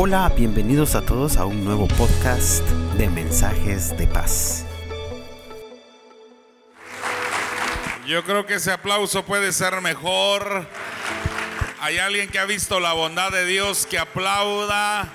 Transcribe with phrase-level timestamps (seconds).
[0.00, 2.62] Hola, bienvenidos a todos a un nuevo podcast
[2.96, 4.64] de mensajes de paz.
[8.06, 10.68] Yo creo que ese aplauso puede ser mejor.
[11.80, 15.08] Hay alguien que ha visto la bondad de Dios que aplauda.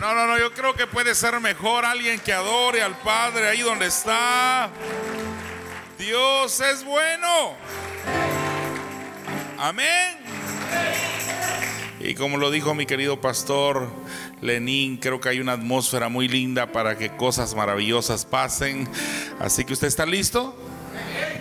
[0.00, 3.60] No, no, no, yo creo que puede ser mejor alguien que adore al Padre ahí
[3.60, 4.70] donde está.
[5.98, 7.56] Dios es bueno.
[9.58, 10.16] Amén.
[12.00, 13.88] Y como lo dijo mi querido pastor
[14.40, 18.88] Lenín, creo que hay una atmósfera muy linda para que cosas maravillosas pasen.
[19.40, 20.54] Así que usted está listo.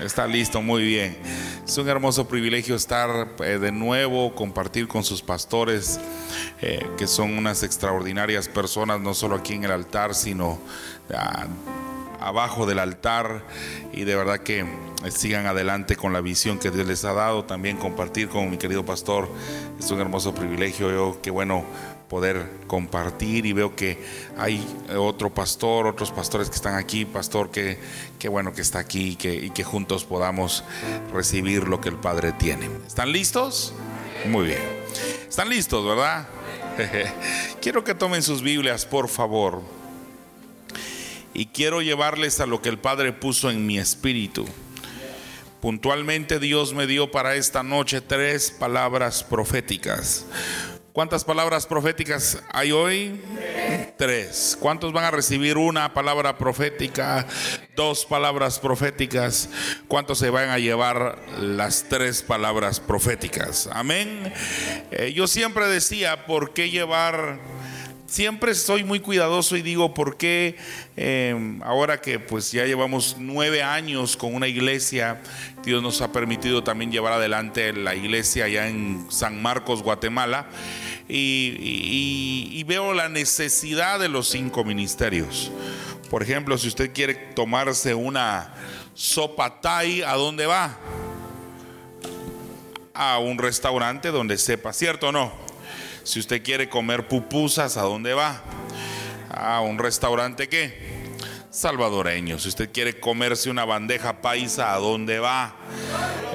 [0.01, 1.17] Está listo, muy bien.
[1.65, 5.99] Es un hermoso privilegio estar eh, de nuevo, compartir con sus pastores,
[6.61, 10.59] eh, que son unas extraordinarias personas, no solo aquí en el altar, sino
[11.13, 11.47] ah,
[12.19, 13.43] abajo del altar.
[13.91, 14.65] Y de verdad que
[15.09, 17.45] sigan adelante con la visión que Dios les ha dado.
[17.45, 19.29] También compartir con mi querido pastor
[19.79, 20.91] es un hermoso privilegio.
[20.91, 21.65] Yo, qué bueno
[22.09, 24.01] poder compartir y veo que
[24.37, 24.65] hay
[24.97, 27.77] otro pastor, otros pastores que están aquí, pastor, que,
[28.29, 30.63] bueno que está aquí y que, y que juntos podamos
[31.13, 32.69] recibir lo que el Padre tiene.
[32.85, 33.73] ¿Están listos?
[34.27, 34.61] Muy bien.
[35.27, 36.27] ¿Están listos, verdad?
[37.61, 39.61] Quiero que tomen sus Biblias, por favor.
[41.33, 44.47] Y quiero llevarles a lo que el Padre puso en mi espíritu.
[45.61, 50.25] Puntualmente Dios me dio para esta noche tres palabras proféticas.
[50.97, 53.21] ¿Cuántas palabras proféticas hay hoy?
[53.97, 54.57] Tres.
[54.59, 57.27] ¿Cuántos van a recibir una palabra profética?
[57.75, 59.49] Dos palabras proféticas.
[59.87, 63.69] ¿Cuántos se van a llevar las tres palabras proféticas?
[63.71, 64.33] Amén.
[64.89, 67.39] Eh, yo siempre decía, ¿por qué llevar
[68.07, 70.55] siempre soy muy cuidadoso y digo, ¿por qué
[70.95, 75.21] eh, ahora que pues ya llevamos nueve años con una iglesia,
[75.63, 80.47] Dios nos ha permitido también llevar adelante la iglesia allá en San Marcos, Guatemala,
[81.09, 85.51] y, y veo la necesidad de los cinco ministerios.
[86.09, 88.53] Por ejemplo, si usted quiere tomarse una
[88.93, 90.77] sopa Thai, ¿a dónde va?
[92.93, 95.46] A un restaurante donde sepa, ¿cierto o no?
[96.07, 98.41] Si usted quiere comer pupusas, ¿a dónde va?
[99.29, 101.11] A un restaurante qué?
[101.49, 102.39] Salvadoreño.
[102.39, 105.53] Si usted quiere comerse una bandeja paisa, ¿a dónde va?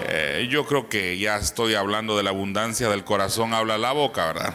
[0.09, 4.27] Eh, yo creo que ya estoy hablando de la abundancia del corazón, habla la boca,
[4.27, 4.55] ¿verdad?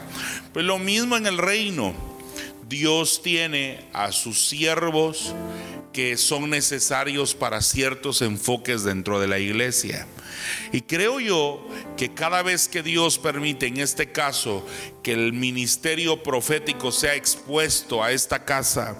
[0.52, 1.94] Pues lo mismo en el reino.
[2.68, 5.34] Dios tiene a sus siervos
[5.92, 10.06] que son necesarios para ciertos enfoques dentro de la iglesia.
[10.72, 11.66] Y creo yo
[11.96, 14.64] que cada vez que Dios permite, en este caso,
[15.02, 18.96] que el ministerio profético sea expuesto a esta casa,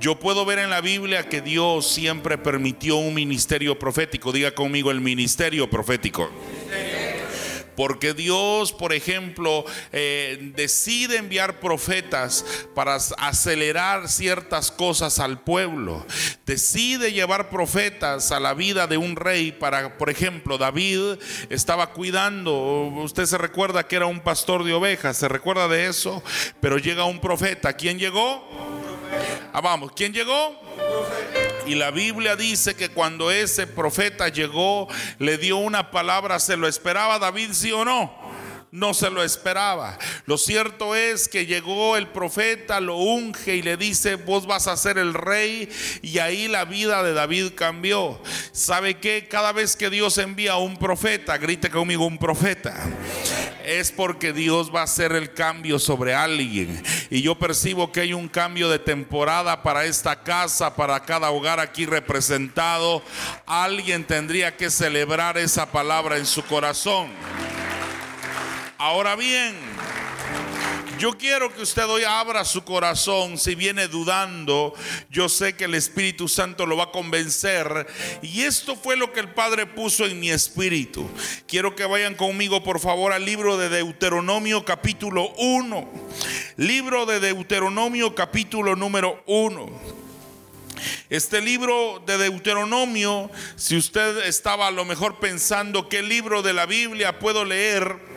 [0.00, 4.32] yo puedo ver en la Biblia que Dios siempre permitió un ministerio profético.
[4.32, 6.30] Diga conmigo el ministerio profético.
[7.76, 12.44] Porque Dios, por ejemplo, eh, decide enviar profetas
[12.74, 16.06] para acelerar ciertas cosas al pueblo.
[16.46, 21.18] Decide llevar profetas a la vida de un rey para, por ejemplo, David
[21.50, 22.52] estaba cuidando,
[23.02, 26.22] usted se recuerda que era un pastor de ovejas, se recuerda de eso,
[26.60, 27.72] pero llega un profeta.
[27.74, 28.48] ¿Quién llegó?
[29.52, 30.60] Ah, vamos, ¿quién llegó?
[31.66, 36.66] Y la Biblia dice que cuando ese profeta llegó, le dio una palabra, ¿se lo
[36.66, 38.21] esperaba David, sí o no?
[38.72, 39.98] No se lo esperaba.
[40.24, 44.76] Lo cierto es que llegó el profeta, lo unge y le dice, vos vas a
[44.76, 45.68] ser el rey.
[46.00, 48.20] Y ahí la vida de David cambió.
[48.50, 49.28] ¿Sabe qué?
[49.28, 52.74] Cada vez que Dios envía a un profeta, grite conmigo un profeta
[53.64, 56.82] es porque Dios va a hacer el cambio sobre alguien.
[57.10, 61.60] Y yo percibo que hay un cambio de temporada para esta casa, para cada hogar
[61.60, 63.02] aquí representado.
[63.46, 67.10] Alguien tendría que celebrar esa palabra en su corazón.
[68.84, 69.54] Ahora bien,
[70.98, 73.38] yo quiero que usted hoy abra su corazón.
[73.38, 74.74] Si viene dudando,
[75.08, 77.86] yo sé que el Espíritu Santo lo va a convencer.
[78.22, 81.08] Y esto fue lo que el Padre puso en mi espíritu.
[81.46, 85.88] Quiero que vayan conmigo, por favor, al libro de Deuteronomio capítulo 1.
[86.56, 90.02] Libro de Deuteronomio capítulo número 1.
[91.08, 96.66] Este libro de Deuteronomio, si usted estaba a lo mejor pensando qué libro de la
[96.66, 98.11] Biblia puedo leer,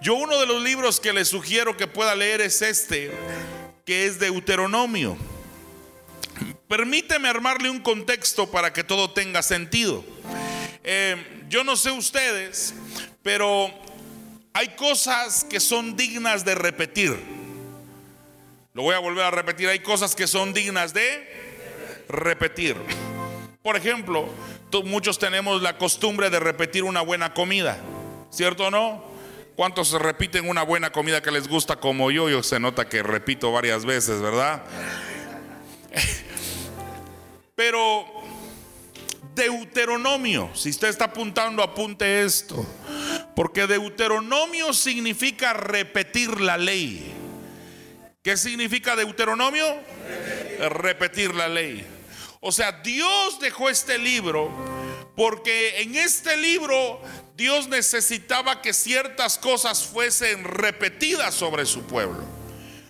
[0.00, 3.10] yo uno de los libros que le sugiero que pueda leer es este,
[3.84, 5.16] que es Deuteronomio.
[6.68, 10.04] Permíteme armarle un contexto para que todo tenga sentido.
[10.82, 12.74] Eh, yo no sé ustedes,
[13.22, 13.70] pero
[14.52, 17.16] hay cosas que son dignas de repetir.
[18.74, 22.76] Lo voy a volver a repetir, hay cosas que son dignas de repetir.
[23.62, 24.28] Por ejemplo,
[24.84, 27.78] muchos tenemos la costumbre de repetir una buena comida,
[28.30, 29.15] ¿cierto o no?
[29.56, 32.28] ¿Cuántos repiten una buena comida que les gusta como yo?
[32.28, 34.62] Yo se nota que repito varias veces, ¿verdad?
[37.54, 38.04] Pero
[39.34, 42.66] Deuteronomio, si usted está apuntando, apunte esto.
[43.34, 47.14] Porque Deuteronomio significa repetir la ley.
[48.22, 49.64] ¿Qué significa Deuteronomio?
[50.68, 51.34] Repetir.
[51.34, 51.86] la ley.
[52.40, 54.50] O sea, Dios dejó este libro
[55.16, 57.00] porque en este libro
[57.36, 62.22] Dios necesitaba que ciertas cosas fuesen repetidas sobre su pueblo.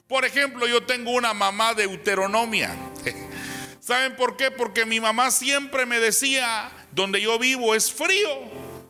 [0.08, 2.76] Por ejemplo, yo tengo una mamá deuteronomia.
[3.81, 4.50] ¿Saben por qué?
[4.50, 8.28] Porque mi mamá siempre me decía, donde yo vivo es frío,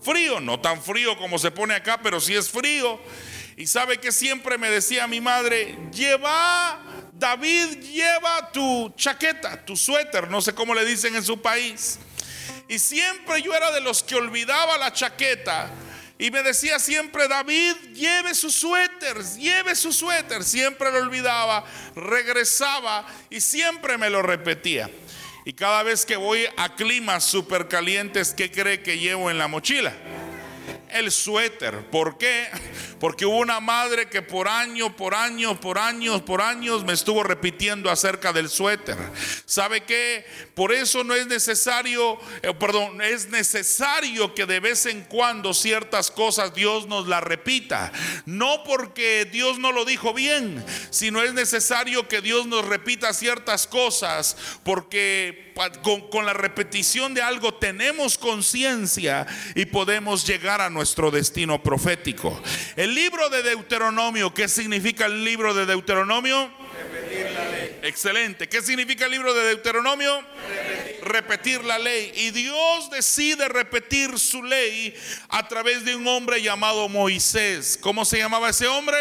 [0.00, 2.98] frío, no tan frío como se pone acá, pero sí es frío.
[3.58, 10.30] Y sabe que siempre me decía mi madre, lleva, David, lleva tu chaqueta, tu suéter,
[10.30, 11.98] no sé cómo le dicen en su país.
[12.68, 15.70] Y siempre yo era de los que olvidaba la chaqueta.
[16.18, 20.42] Y me decía siempre, David, lleve su suéter, lleve su suéter.
[20.42, 21.64] Siempre lo olvidaba,
[21.94, 24.90] regresaba y siempre me lo repetía.
[25.44, 29.46] Y cada vez que voy a climas súper calientes, ¿qué cree que llevo en la
[29.46, 29.92] mochila?
[30.90, 31.90] El suéter.
[31.90, 32.48] ¿Por qué?
[32.98, 37.22] Porque hubo una madre que por años, por años, por años, por años me estuvo
[37.22, 38.96] repitiendo acerca del suéter.
[39.44, 40.24] ¿Sabe qué?
[40.54, 46.10] Por eso no es necesario, eh, perdón, es necesario que de vez en cuando ciertas
[46.10, 47.92] cosas Dios nos las repita.
[48.24, 53.66] No porque Dios no lo dijo bien, sino es necesario que Dios nos repita ciertas
[53.66, 55.45] cosas porque
[56.10, 62.40] con, la repetición de algo tenemos conciencia y podemos llegar a nuestro destino profético.
[62.76, 66.50] El libro de Deuteronomio, ¿qué significa el libro de Deuteronomio?
[67.82, 68.48] Excelente.
[68.48, 70.24] ¿Qué significa el libro de Deuteronomio?
[71.06, 72.12] repetir la ley.
[72.14, 74.94] Y Dios decide repetir su ley
[75.28, 77.78] a través de un hombre llamado Moisés.
[77.80, 78.96] ¿Cómo se llamaba ese hombre?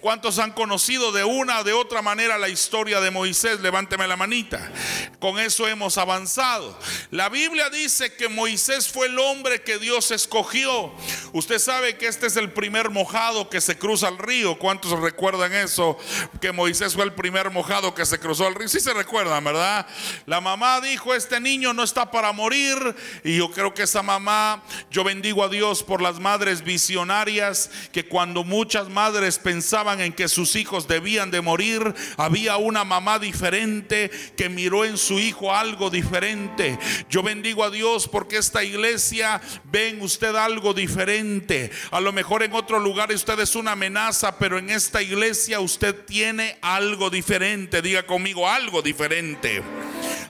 [0.00, 3.60] ¿Cuántos han conocido de una o de otra manera la historia de Moisés?
[3.60, 4.72] Levánteme la manita.
[5.18, 6.78] Con eso hemos avanzado.
[7.10, 10.92] La Biblia dice que Moisés fue el hombre que Dios escogió.
[11.32, 14.58] Usted sabe que este es el primer mojado que se cruza el río.
[14.58, 15.98] ¿Cuántos recuerdan eso?
[16.40, 18.68] Que Moisés fue el primer mojado que se cruzó el río.
[18.68, 19.86] Sí se recuerdan, ¿verdad?
[20.26, 22.78] La mamá dijo, este niño no está para morir.
[23.24, 28.06] Y yo creo que esa mamá, yo bendigo a Dios por las madres visionarias, que
[28.06, 34.10] cuando muchas madres pensaban en que sus hijos debían de morir, había una mamá diferente
[34.36, 36.78] que miró en su hijo algo diferente.
[37.08, 41.70] Yo bendigo a Dios porque esta iglesia ven usted algo diferente.
[41.90, 46.04] A lo mejor en otro lugar usted es una amenaza, pero en esta iglesia usted
[46.04, 47.39] tiene algo diferente.
[47.40, 49.62] Diga conmigo algo diferente.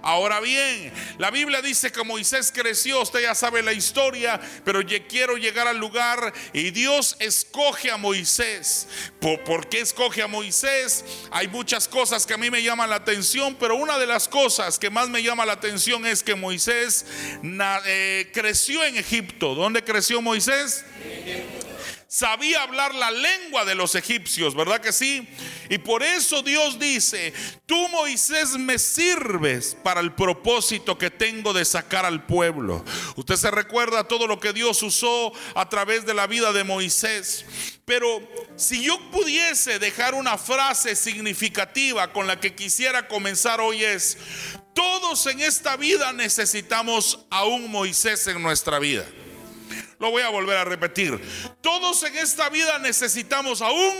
[0.01, 4.97] Ahora bien, la Biblia dice que Moisés creció, usted ya sabe la historia, pero yo
[5.09, 8.87] quiero llegar al lugar y Dios escoge a Moisés.
[9.19, 11.05] ¿Por, qué escoge a Moisés?
[11.33, 14.79] Hay muchas cosas que a mí me llaman la atención, pero una de las cosas
[14.79, 17.05] que más me llama la atención es que Moisés
[17.87, 19.57] eh, creció en Egipto.
[19.57, 20.85] ¿Dónde creció Moisés?
[22.11, 25.29] Sabía hablar la lengua de los egipcios, ¿verdad que sí?
[25.69, 27.33] Y por eso Dios dice,
[27.67, 32.85] tú Moisés me sirves para el propósito que tengo de sacar al pueblo.
[33.15, 37.45] Usted se recuerda todo lo que Dios usó a través de la vida de Moisés.
[37.85, 38.21] Pero
[38.57, 44.19] si yo pudiese dejar una frase significativa con la que quisiera comenzar hoy es,
[44.75, 49.07] todos en esta vida necesitamos a un Moisés en nuestra vida.
[50.01, 51.21] Lo voy a volver a repetir.
[51.61, 53.95] Todos en esta vida necesitamos a un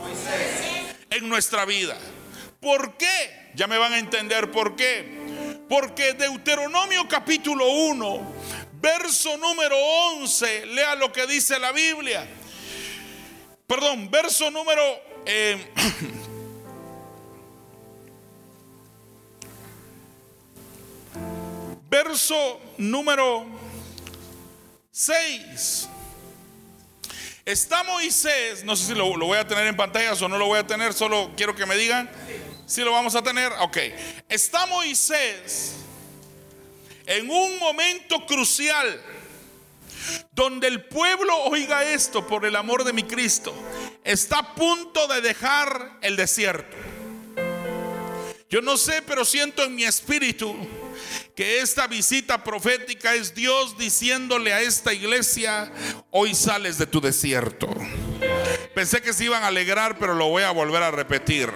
[0.00, 1.98] Moisés en nuestra vida.
[2.58, 3.50] ¿Por qué?
[3.54, 5.20] Ya me van a entender por qué.
[5.68, 8.34] Porque Deuteronomio capítulo 1,
[8.80, 9.76] verso número
[10.20, 12.26] 11, lea lo que dice la Biblia.
[13.66, 14.82] Perdón, verso número...
[15.26, 15.70] Eh,
[21.90, 23.44] verso número
[24.92, 25.88] 6.
[27.46, 30.58] Está Moisés, no sé si lo, voy a tener en pantalla o no lo voy
[30.58, 32.08] a tener, solo quiero que me digan
[32.66, 33.50] si lo vamos a tener.
[33.60, 33.78] Ok,
[34.28, 35.76] está Moisés
[37.06, 39.02] en un momento crucial
[40.30, 43.54] donde el pueblo, oiga esto, por el amor de mi Cristo,
[44.04, 46.76] está a punto de dejar el desierto.
[48.50, 50.54] Yo no sé, pero siento en mi espíritu
[51.34, 55.72] que esta visita profética es Dios diciéndole a esta iglesia,
[56.10, 57.68] hoy sales de tu desierto.
[58.74, 61.50] Pensé que se iban a alegrar, pero lo voy a volver a repetir.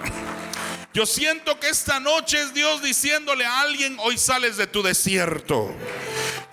[0.94, 5.74] Yo siento que esta noche es Dios diciéndole a alguien, hoy sales de tu desierto.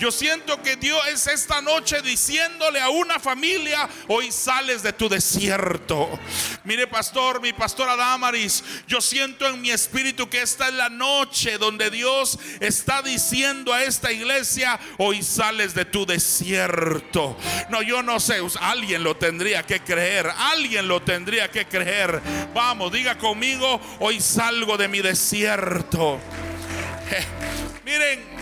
[0.03, 5.07] Yo siento que Dios es esta noche diciéndole a una familia, hoy sales de tu
[5.07, 6.19] desierto.
[6.65, 11.57] Mire, pastor, mi pastora Damaris, yo siento en mi espíritu que esta es la noche
[11.57, 17.37] donde Dios está diciendo a esta iglesia, hoy sales de tu desierto.
[17.69, 22.21] No, yo no sé, alguien lo tendría que creer, alguien lo tendría que creer.
[22.53, 26.19] Vamos, diga conmigo, hoy salgo de mi desierto.
[27.85, 28.32] miren,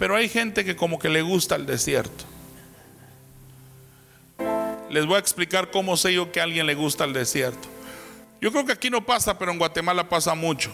[0.00, 2.24] pero hay gente que como que le gusta el desierto.
[4.88, 7.68] Les voy a explicar cómo sé yo que a alguien le gusta el desierto.
[8.40, 10.72] Yo creo que aquí no pasa, pero en Guatemala pasa mucho.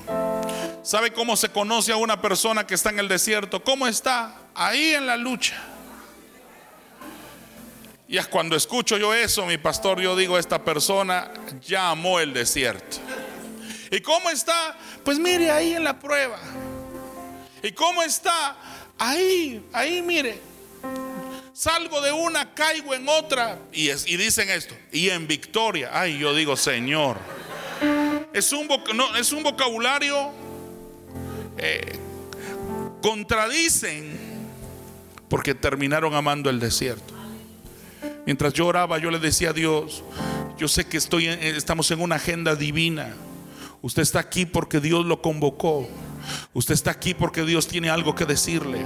[0.84, 3.64] ¿Sabe cómo se conoce a una persona que está en el desierto?
[3.64, 4.32] ¿Cómo está?
[4.54, 5.60] Ahí en la lucha.
[8.06, 11.32] Y cuando escucho yo eso, mi pastor, yo digo, esta persona
[11.66, 12.98] ya amó el desierto.
[13.90, 14.78] ¿Y cómo está?
[15.04, 16.38] Pues mire ahí en la prueba.
[17.60, 18.56] ¿Y cómo está?
[18.98, 20.38] Ahí, ahí mire.
[21.52, 23.58] Salgo de una, caigo en otra.
[23.72, 24.74] Y, y dicen esto.
[24.92, 25.90] Y en victoria.
[25.92, 27.16] Ay, yo digo, Señor.
[28.32, 30.30] Es un, no, es un vocabulario.
[31.58, 31.98] Eh,
[33.02, 34.18] contradicen.
[35.28, 37.14] Porque terminaron amando el desierto.
[38.26, 40.02] Mientras yo oraba, yo le decía a Dios,
[40.58, 43.14] yo sé que estoy estamos en una agenda divina.
[43.82, 45.88] Usted está aquí porque Dios lo convocó.
[46.52, 48.84] Usted está aquí porque Dios tiene algo que decirle.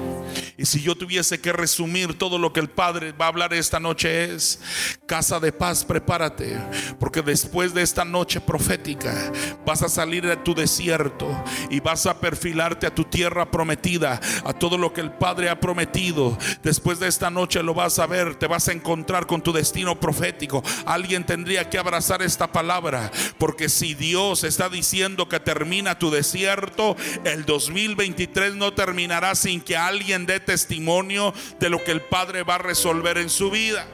[0.56, 3.80] Y si yo tuviese que resumir todo lo que el Padre va a hablar esta
[3.80, 4.60] noche es,
[5.06, 6.58] casa de paz, prepárate,
[6.98, 9.32] porque después de esta noche profética
[9.64, 11.28] vas a salir de tu desierto
[11.70, 15.60] y vas a perfilarte a tu tierra prometida, a todo lo que el Padre ha
[15.60, 16.36] prometido.
[16.62, 19.98] Después de esta noche lo vas a ver, te vas a encontrar con tu destino
[19.98, 20.62] profético.
[20.84, 26.96] Alguien tendría que abrazar esta palabra, porque si Dios está diciendo que termina tu desierto,
[27.32, 32.56] el 2023 no terminará sin que alguien dé testimonio de lo que el Padre va
[32.56, 33.86] a resolver en su vida.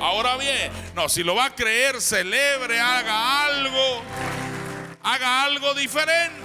[0.00, 4.02] Ahora bien, no, si lo va a creer, celebre, haga algo,
[5.02, 6.36] haga algo diferente.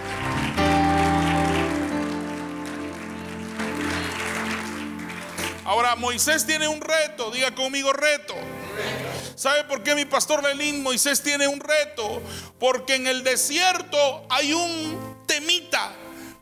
[5.65, 8.35] Ahora Moisés tiene un reto, diga conmigo reto.
[9.35, 12.21] ¿Sabe por qué mi pastor Lelín Moisés tiene un reto?
[12.59, 15.93] Porque en el desierto hay un temita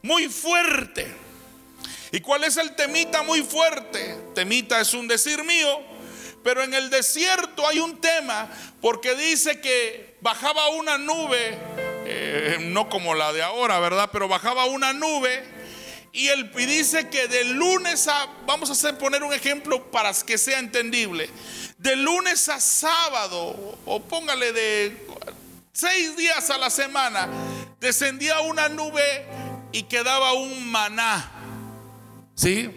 [0.01, 1.13] muy fuerte.
[2.11, 4.17] ¿Y cuál es el temita muy fuerte?
[4.33, 5.79] Temita es un decir mío,
[6.43, 8.49] pero en el desierto hay un tema
[8.81, 11.55] porque dice que bajaba una nube,
[12.07, 14.09] eh, no como la de ahora, ¿verdad?
[14.11, 15.43] Pero bajaba una nube
[16.11, 20.39] y, y dice que de lunes a, vamos a hacer poner un ejemplo para que
[20.39, 21.29] sea entendible,
[21.77, 25.08] de lunes a sábado, o póngale de
[25.71, 27.27] seis días a la semana,
[27.79, 29.25] descendía una nube
[29.71, 31.31] y quedaba un maná.
[32.35, 32.69] ¿Sí?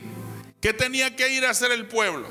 [0.60, 2.28] ¿Qué tenía que ir a hacer el pueblo?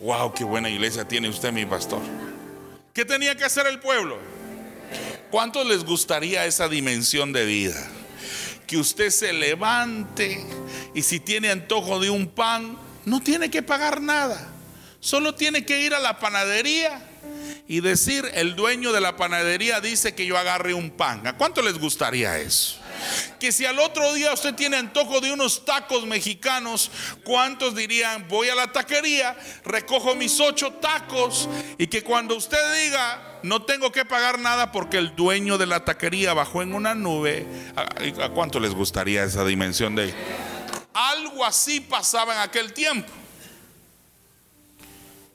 [0.00, 2.02] Wow, qué buena iglesia tiene usted, mi pastor.
[2.92, 4.18] ¿Qué tenía que hacer el pueblo?
[5.30, 7.86] ¿Cuántos les gustaría esa dimensión de vida?
[8.66, 10.44] Que usted se levante
[10.94, 14.52] y si tiene antojo de un pan, no tiene que pagar nada.
[15.00, 17.02] Solo tiene que ir a la panadería
[17.68, 21.26] y decir, el dueño de la panadería dice que yo agarre un pan.
[21.26, 22.78] ¿A cuánto les gustaría eso?
[23.40, 26.90] Que si al otro día usted tiene antojo de unos tacos mexicanos,
[27.24, 33.40] ¿cuántos dirían, voy a la taquería, recojo mis ocho tacos y que cuando usted diga,
[33.42, 37.46] no tengo que pagar nada porque el dueño de la taquería bajó en una nube,
[37.74, 40.14] ¿a, cuánto les gustaría esa dimensión de...
[40.94, 43.12] Algo así pasaba en aquel tiempo.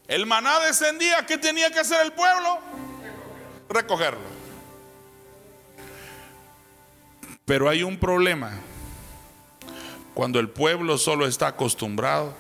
[0.08, 2.60] El maná descendía, ¿qué tenía que hacer el pueblo?
[3.70, 4.42] Recogerlo.
[7.46, 8.52] Pero hay un problema.
[10.14, 12.34] Cuando el pueblo solo está acostumbrado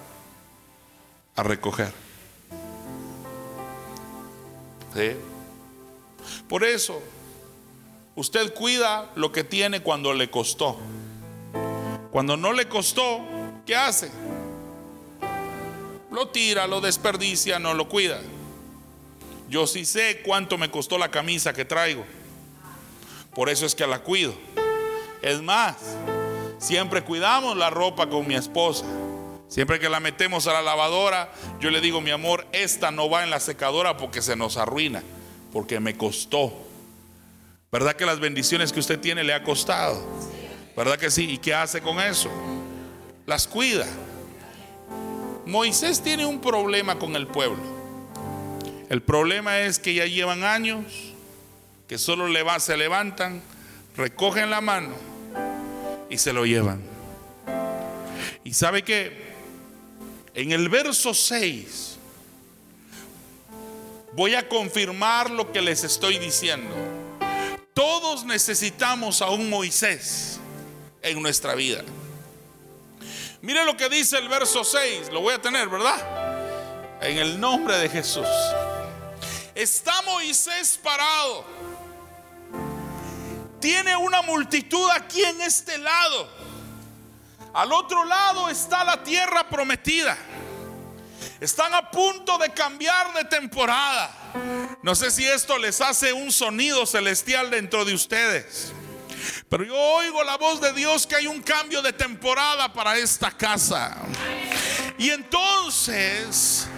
[1.35, 1.93] a recoger.
[6.47, 7.01] Por eso,
[8.15, 10.77] usted cuida lo que tiene cuando le costó.
[12.11, 13.21] Cuando no le costó,
[13.65, 14.11] ¿qué hace?
[16.11, 18.21] Lo tira, lo desperdicia, no lo cuida.
[19.49, 22.05] Yo sí sé cuánto me costó la camisa que traigo.
[23.33, 24.33] Por eso es que la cuido.
[25.21, 25.75] Es más,
[26.59, 28.85] siempre cuidamos la ropa con mi esposa.
[29.47, 33.23] Siempre que la metemos a la lavadora, yo le digo, mi amor, esta no va
[33.23, 35.03] en la secadora porque se nos arruina,
[35.51, 36.53] porque me costó.
[37.71, 40.01] ¿Verdad que las bendiciones que usted tiene le ha costado?
[40.75, 41.29] ¿Verdad que sí?
[41.29, 42.29] ¿Y qué hace con eso?
[43.25, 43.87] Las cuida.
[45.45, 47.61] Moisés tiene un problema con el pueblo.
[48.89, 50.85] El problema es que ya llevan años
[51.87, 52.27] que solo
[52.59, 53.41] se levantan,
[53.95, 54.93] recogen la mano
[56.09, 56.81] y se lo llevan.
[58.43, 59.31] Y sabe que
[60.33, 61.97] en el verso 6
[64.13, 66.73] voy a confirmar lo que les estoy diciendo.
[67.73, 70.39] Todos necesitamos a un Moisés
[71.01, 71.83] en nuestra vida.
[73.41, 77.01] Mire lo que dice el verso 6, lo voy a tener, ¿verdad?
[77.01, 78.27] En el nombre de Jesús.
[79.55, 81.43] Está Moisés parado.
[83.59, 86.29] Tiene una multitud aquí en este lado.
[87.53, 90.15] Al otro lado está la tierra prometida.
[91.39, 94.15] Están a punto de cambiar de temporada.
[94.83, 98.71] No sé si esto les hace un sonido celestial dentro de ustedes.
[99.51, 103.29] Pero yo oigo la voz de Dios que hay un cambio de temporada para esta
[103.29, 103.97] casa.
[104.97, 106.69] Y entonces,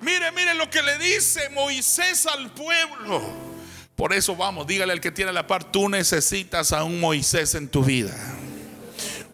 [0.00, 3.22] mire, mire lo que le dice Moisés al pueblo.
[3.94, 7.68] Por eso vamos, dígale al que tiene la par, tú necesitas a un Moisés en
[7.68, 8.16] tu vida.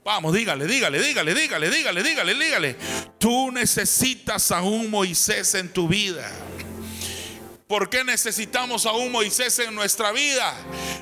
[0.05, 2.77] Vamos, dígale, dígale, dígale, dígale, dígale, dígale, dígale.
[3.19, 6.31] Tú necesitas a un Moisés en tu vida.
[7.69, 10.55] ¿Por qué necesitamos a un Moisés en nuestra vida?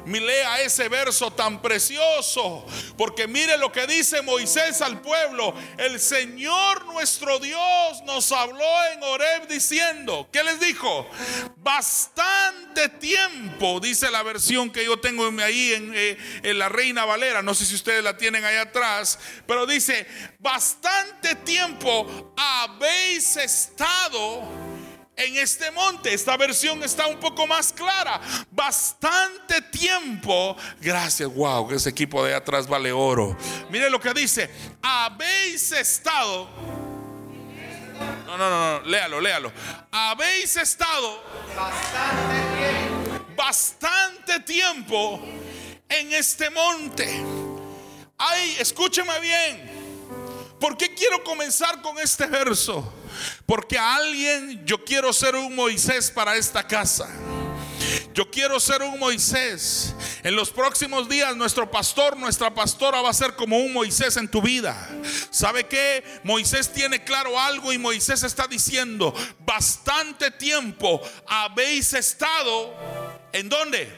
[0.05, 2.67] Lea ese verso tan precioso.
[2.99, 5.55] Porque mire lo que dice Moisés al pueblo.
[5.79, 11.09] El Señor nuestro Dios nos habló en Horeb diciendo, ¿qué les dijo?
[11.59, 17.43] Bastante tiempo, dice la versión que yo tengo ahí en, eh, en la Reina Valera.
[17.43, 19.21] No sé si ustedes la tienen ahí atrás.
[19.47, 20.05] Pero dice,
[20.41, 24.66] bastante tiempo habéis estado
[25.17, 26.13] en este monte.
[26.13, 28.21] Esta versión está un poco más clara.
[28.51, 30.57] Bastante tiempo.
[30.81, 33.37] Gracias, wow, ese equipo de atrás vale oro.
[33.71, 34.51] Mire lo que dice.
[34.83, 36.49] Habéis estado.
[38.27, 39.53] No, no, no, no, léalo, léalo.
[39.91, 41.23] Habéis estado
[41.57, 45.21] bastante tiempo, bastante tiempo
[45.89, 47.23] en este monte.
[48.19, 49.86] Ay, escúcheme bien.
[50.61, 52.93] ¿Por qué quiero comenzar con este verso?
[53.45, 57.09] Porque a alguien yo quiero ser un Moisés para esta casa.
[58.15, 59.95] Yo quiero ser un Moisés.
[60.23, 64.29] En los próximos días nuestro pastor, nuestra pastora va a ser como un Moisés en
[64.29, 64.89] tu vida.
[65.31, 66.03] ¿Sabe qué?
[66.25, 72.75] Moisés tiene claro algo y Moisés está diciendo, bastante tiempo habéis estado
[73.33, 73.93] en dónde?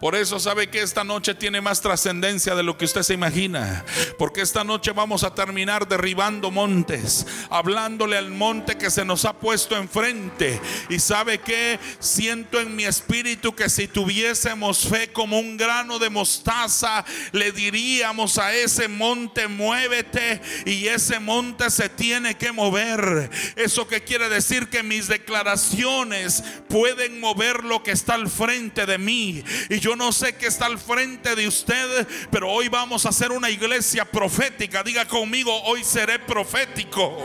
[0.00, 3.84] Por eso sabe que esta noche tiene más trascendencia de lo que usted se imagina.
[4.18, 9.32] Porque esta noche vamos a terminar derribando montes, hablándole al monte que se nos ha
[9.32, 10.60] puesto enfrente.
[10.90, 16.10] Y sabe que siento en mi espíritu que si tuviésemos fe como un grano de
[16.10, 20.42] mostaza, le diríamos a ese monte, muévete.
[20.66, 23.30] Y ese monte se tiene que mover.
[23.56, 28.98] Eso que quiere decir que mis declaraciones pueden mover lo que está al frente de
[28.98, 29.42] mí.
[29.70, 33.30] Y yo no sé qué está al frente de usted, pero hoy vamos a hacer
[33.30, 34.82] una iglesia profética.
[34.82, 37.16] Diga conmigo, hoy seré profético.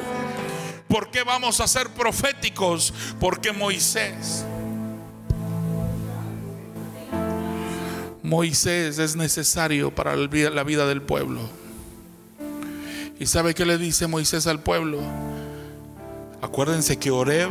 [0.88, 2.94] ¿Por qué vamos a ser proféticos?
[3.20, 4.46] Porque Moisés
[8.22, 11.42] Moisés es necesario para la vida del pueblo.
[13.20, 15.00] ¿Y sabe qué le dice Moisés al pueblo?
[16.44, 17.50] Acuérdense que Oreb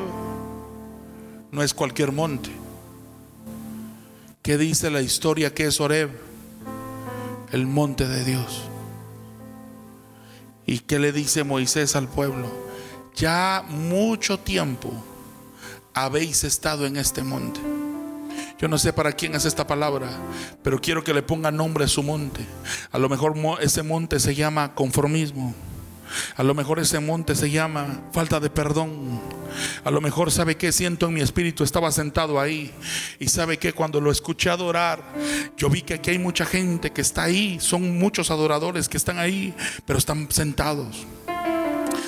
[1.51, 2.70] no es cualquier monte.
[4.51, 6.11] ¿Qué dice la historia que es Oreb?
[7.53, 8.63] El monte de Dios.
[10.67, 12.51] ¿Y qué le dice Moisés al pueblo?
[13.15, 14.91] Ya mucho tiempo
[15.95, 17.61] habéis estado en este monte.
[18.59, 20.11] Yo no sé para quién es esta palabra,
[20.65, 22.45] pero quiero que le ponga nombre a su monte.
[22.91, 25.55] A lo mejor ese monte se llama conformismo.
[26.37, 29.20] A lo mejor ese monte se llama falta de perdón.
[29.85, 32.73] A lo mejor sabe que siento en mi espíritu, estaba sentado ahí
[33.18, 35.03] y sabe que cuando lo escuché adorar,
[35.57, 39.18] yo vi que aquí hay mucha gente que está ahí, son muchos adoradores que están
[39.18, 39.55] ahí,
[39.87, 41.07] pero están sentados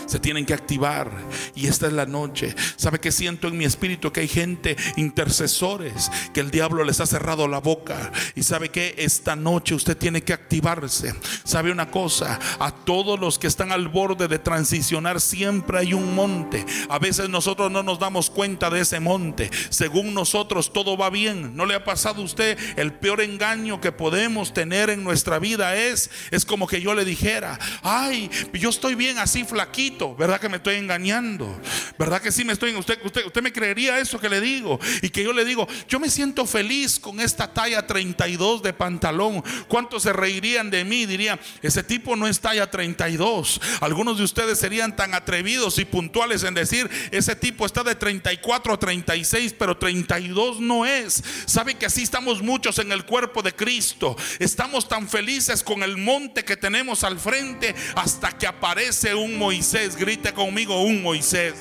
[0.06, 1.10] se tienen que activar.
[1.54, 2.54] Y esta es la noche.
[2.76, 7.06] ¿Sabe que siento en mi espíritu que hay gente, intercesores, que el diablo les ha
[7.06, 8.12] cerrado la boca?
[8.34, 11.14] Y sabe que esta noche usted tiene que activarse.
[11.44, 12.38] ¿Sabe una cosa?
[12.58, 16.64] A todos los que están al borde de transicionar siempre hay un monte.
[16.88, 19.50] A veces nosotros no nos damos cuenta de ese monte.
[19.70, 21.56] Según nosotros todo va bien.
[21.56, 25.76] ¿No le ha pasado a usted el peor engaño que podemos tener en nuestra vida
[25.76, 30.48] es es como que yo le dijera, "Ay, yo estoy bien así flaquito." ¿Verdad que
[30.48, 31.60] me estoy engañando?
[31.98, 32.74] ¿Verdad que sí me estoy?
[32.74, 34.78] Usted, usted, usted me creería eso que le digo.
[35.02, 39.42] Y que yo le digo, yo me siento feliz con esta talla 32 de pantalón.
[39.68, 41.06] ¿Cuántos se reirían de mí?
[41.06, 43.60] Dirían, ese tipo no es talla 32.
[43.80, 48.74] Algunos de ustedes serían tan atrevidos y puntuales en decir, ese tipo está de 34
[48.74, 51.22] a 36, pero 32 no es.
[51.46, 54.16] ¿Sabe que así estamos muchos en el cuerpo de Cristo?
[54.38, 59.81] Estamos tan felices con el monte que tenemos al frente hasta que aparece un Moisés.
[59.90, 61.54] Grite conmigo un Moisés.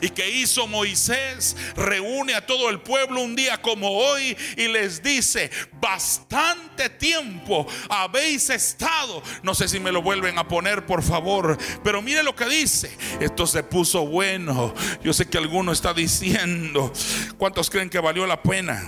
[0.00, 1.56] ¿Y que hizo Moisés?
[1.74, 8.50] Reúne a todo el pueblo un día como hoy y les dice, bastante tiempo habéis
[8.50, 9.22] estado.
[9.42, 11.56] No sé si me lo vuelven a poner, por favor.
[11.82, 12.94] Pero mire lo que dice.
[13.20, 14.74] Esto se puso bueno.
[15.02, 16.92] Yo sé que alguno está diciendo,
[17.38, 18.82] ¿cuántos creen que valió la pena?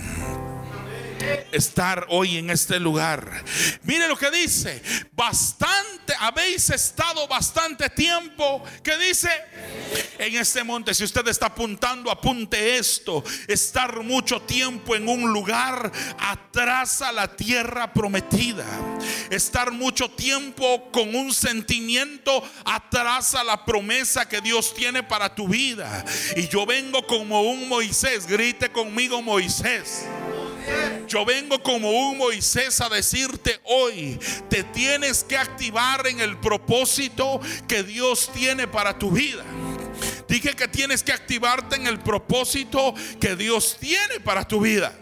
[1.51, 3.43] Estar hoy en este lugar.
[3.83, 4.81] Mire lo que dice,
[5.13, 9.29] bastante, habéis estado bastante tiempo, que dice,
[10.17, 15.91] en este monte, si usted está apuntando, apunte esto, estar mucho tiempo en un lugar
[16.19, 18.65] atrasa la tierra prometida.
[19.29, 26.03] Estar mucho tiempo con un sentimiento atrasa la promesa que Dios tiene para tu vida.
[26.35, 30.05] Y yo vengo como un Moisés, grite conmigo Moisés.
[31.07, 37.41] Yo vengo como un Moisés a decirte hoy, te tienes que activar en el propósito
[37.67, 39.43] que Dios tiene para tu vida.
[40.27, 44.93] Dije que tienes que activarte en el propósito que Dios tiene para tu vida.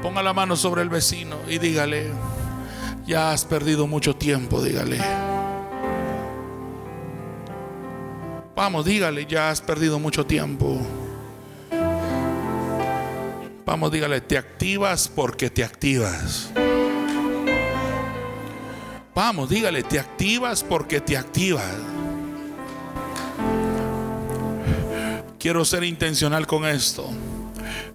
[0.00, 2.12] Ponga la mano sobre el vecino y dígale,
[3.04, 4.98] ya has perdido mucho tiempo, dígale.
[8.54, 10.80] Vamos, dígale, ya has perdido mucho tiempo.
[13.64, 16.50] Vamos, dígale, te activas porque te activas.
[19.14, 21.72] Vamos, dígale, te activas porque te activas.
[25.38, 27.08] Quiero ser intencional con esto.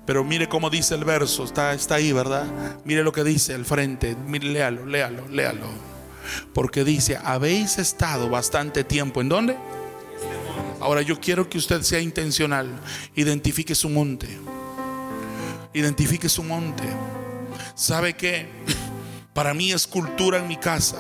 [0.05, 2.45] Pero mire cómo dice el verso, está, está ahí, ¿verdad?
[2.85, 5.67] Mire lo que dice al frente, mire, léalo, léalo, léalo.
[6.53, 9.19] Porque dice, habéis estado bastante tiempo.
[9.19, 9.57] ¿En dónde?
[10.79, 12.69] Ahora yo quiero que usted sea intencional,
[13.15, 14.29] identifique su monte.
[15.77, 16.81] Identifique su monte.
[17.75, 18.49] ¿Sabe qué?
[19.37, 20.97] Para mí es cultura en mi casa.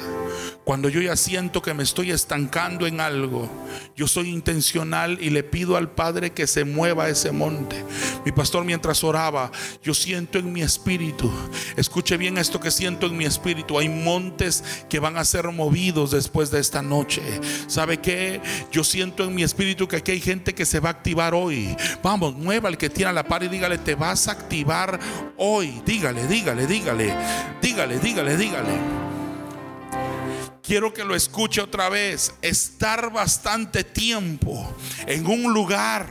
[0.63, 3.49] Cuando yo ya siento que me estoy estancando en algo,
[3.95, 7.83] yo soy intencional y le pido al Padre que se mueva ese monte.
[8.25, 9.49] Mi pastor mientras oraba,
[9.81, 11.31] yo siento en mi espíritu,
[11.77, 16.11] escuche bien esto que siento en mi espíritu, hay montes que van a ser movidos
[16.11, 17.21] después de esta noche.
[17.67, 18.41] ¿Sabe qué?
[18.71, 21.75] Yo siento en mi espíritu que aquí hay gente que se va a activar hoy.
[22.03, 24.99] Vamos, mueva el que tiene la par y dígale, te vas a activar
[25.37, 25.81] hoy.
[25.85, 27.15] Dígale, dígale, dígale,
[27.61, 28.77] dígale, dígale, dígale.
[30.63, 32.33] Quiero que lo escuche otra vez.
[32.41, 36.07] Estar bastante tiempo en un lugar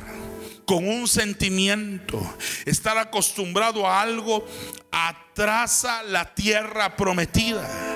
[0.64, 2.20] con un sentimiento,
[2.64, 4.44] estar acostumbrado a algo,
[4.90, 7.95] atrasa la tierra prometida.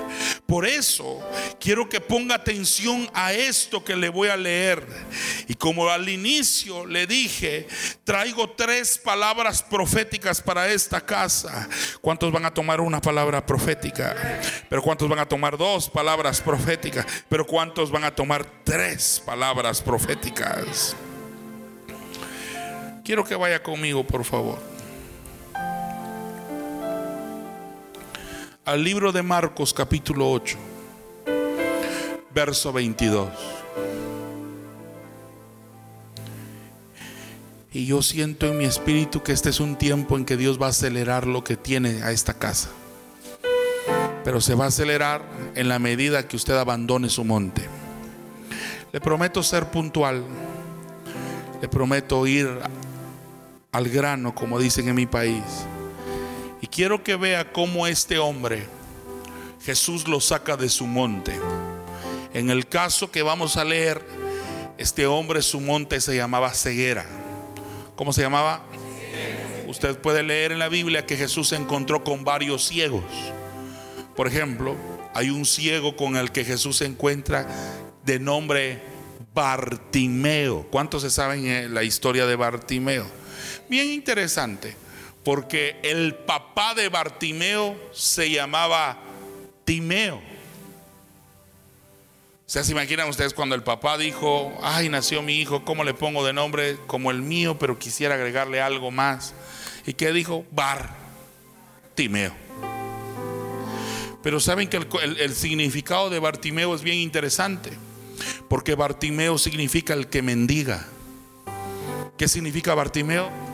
[0.50, 1.20] Por eso
[1.60, 4.84] quiero que ponga atención a esto que le voy a leer.
[5.46, 7.68] Y como al inicio le dije,
[8.02, 11.68] traigo tres palabras proféticas para esta casa.
[12.00, 14.16] ¿Cuántos van a tomar una palabra profética?
[14.68, 17.06] Pero ¿cuántos van a tomar dos palabras proféticas?
[17.28, 20.96] Pero ¿cuántos van a tomar tres palabras proféticas?
[23.04, 24.69] Quiero que vaya conmigo, por favor.
[28.70, 30.56] Al libro de Marcos capítulo 8,
[32.33, 33.28] verso 22.
[37.72, 40.66] Y yo siento en mi espíritu que este es un tiempo en que Dios va
[40.66, 42.70] a acelerar lo que tiene a esta casa.
[44.22, 45.24] Pero se va a acelerar
[45.56, 47.62] en la medida que usted abandone su monte.
[48.92, 50.22] Le prometo ser puntual.
[51.61, 52.48] Le prometo ir
[53.72, 55.42] al grano, como dicen en mi país.
[56.60, 58.66] Y quiero que vea cómo este hombre,
[59.62, 61.38] Jesús lo saca de su monte.
[62.34, 64.04] En el caso que vamos a leer,
[64.76, 67.06] este hombre su monte se llamaba ceguera.
[67.96, 68.62] ¿Cómo se llamaba?
[69.66, 73.04] Usted puede leer en la Biblia que Jesús se encontró con varios ciegos.
[74.16, 74.76] Por ejemplo,
[75.14, 77.46] hay un ciego con el que Jesús se encuentra
[78.04, 78.82] de nombre
[79.32, 80.66] Bartimeo.
[80.70, 83.06] ¿Cuántos se saben eh, la historia de Bartimeo?
[83.68, 84.74] Bien interesante
[85.24, 88.98] porque el papá de Bartimeo se llamaba
[89.64, 90.16] Timeo.
[90.16, 95.94] O sea, se imaginan ustedes cuando el papá dijo, ay, nació mi hijo, ¿cómo le
[95.94, 99.35] pongo de nombre como el mío, pero quisiera agregarle algo más?
[99.87, 100.44] ¿Y qué dijo?
[100.50, 102.33] Bartimeo.
[104.22, 107.70] Pero saben que el, el significado de Bartimeo es bien interesante,
[108.48, 110.87] Porque Bartimeo significa el que mendiga.
[112.18, 113.49] ¿Qué significa Bartimeo?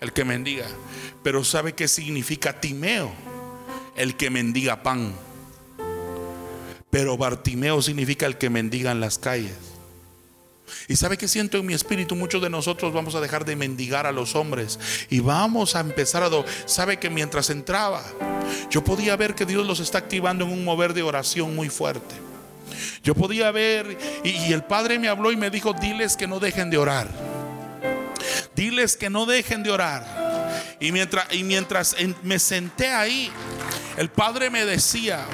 [0.00, 0.66] El que mendiga.
[1.22, 3.10] Pero ¿sabe qué significa Timeo?
[3.96, 5.12] El que mendiga pan.
[6.90, 9.56] Pero Bartimeo significa el que mendiga en las calles.
[10.86, 14.06] Y sabe que siento en mi espíritu, muchos de nosotros vamos a dejar de mendigar
[14.06, 16.30] a los hombres y vamos a empezar a...
[16.66, 18.02] Sabe que mientras entraba,
[18.70, 22.14] yo podía ver que Dios los está activando en un mover de oración muy fuerte.
[23.02, 26.70] Yo podía ver y, el Padre me habló y me dijo, diles que no dejen
[26.70, 27.08] de orar.
[28.54, 30.04] Diles que no dejen de orar.
[30.80, 33.30] Y mientras, y mientras me senté ahí,
[33.96, 35.24] el Padre me decía,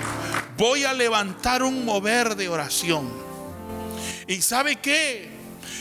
[0.56, 3.12] voy a levantar un mover de oración.
[4.26, 5.30] Y sabe qué?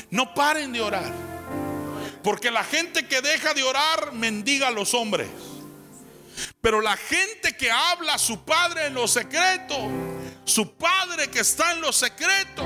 [0.10, 1.12] No paren de orar.
[2.24, 5.30] Porque la gente que deja de orar mendiga a los hombres.
[6.62, 9.76] Pero la gente que habla a su padre en lo secreto,
[10.46, 12.64] su padre que está en lo secreto,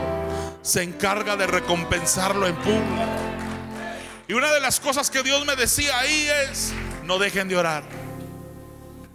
[0.61, 3.16] se encarga de recompensarlo en público.
[4.27, 7.83] Y una de las cosas que Dios me decía ahí es, no dejen de orar.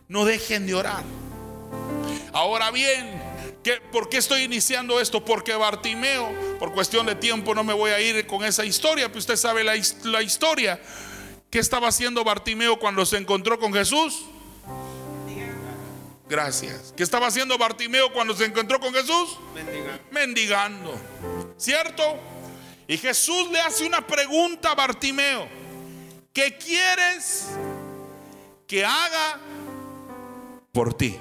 [0.09, 1.03] No dejen de orar.
[2.33, 3.23] Ahora bien,
[3.93, 5.23] ¿por qué estoy iniciando esto?
[5.23, 9.19] Porque Bartimeo, por cuestión de tiempo no me voy a ir con esa historia, pero
[9.19, 10.81] usted sabe la, la historia.
[11.51, 14.25] ¿Qué estaba haciendo Bartimeo cuando se encontró con Jesús?
[16.27, 16.95] Gracias.
[16.97, 19.39] ¿Qué estaba haciendo Bartimeo cuando se encontró con Jesús?
[19.55, 20.03] Mendigando.
[20.11, 21.01] Mendigando.
[21.59, 22.19] ¿Cierto?
[22.89, 25.49] Y Jesús le hace una pregunta a Bartimeo.
[26.33, 27.49] ¿Qué quieres
[28.67, 29.39] que haga
[30.73, 31.19] por ti?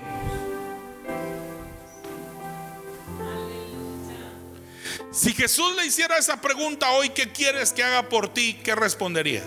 [5.11, 8.53] Si Jesús le hiciera esa pregunta hoy, ¿qué quieres que haga por ti?
[8.63, 9.43] ¿Qué respondería?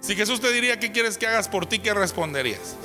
[0.00, 1.78] Si Jesús te diría, ¿qué quieres que hagas por ti?
[1.78, 2.76] ¿Qué responderías?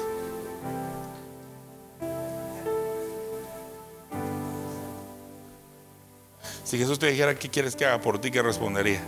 [6.70, 8.30] Si Jesús te dijera, ¿qué quieres que haga por ti?
[8.30, 9.02] ¿Qué responderías?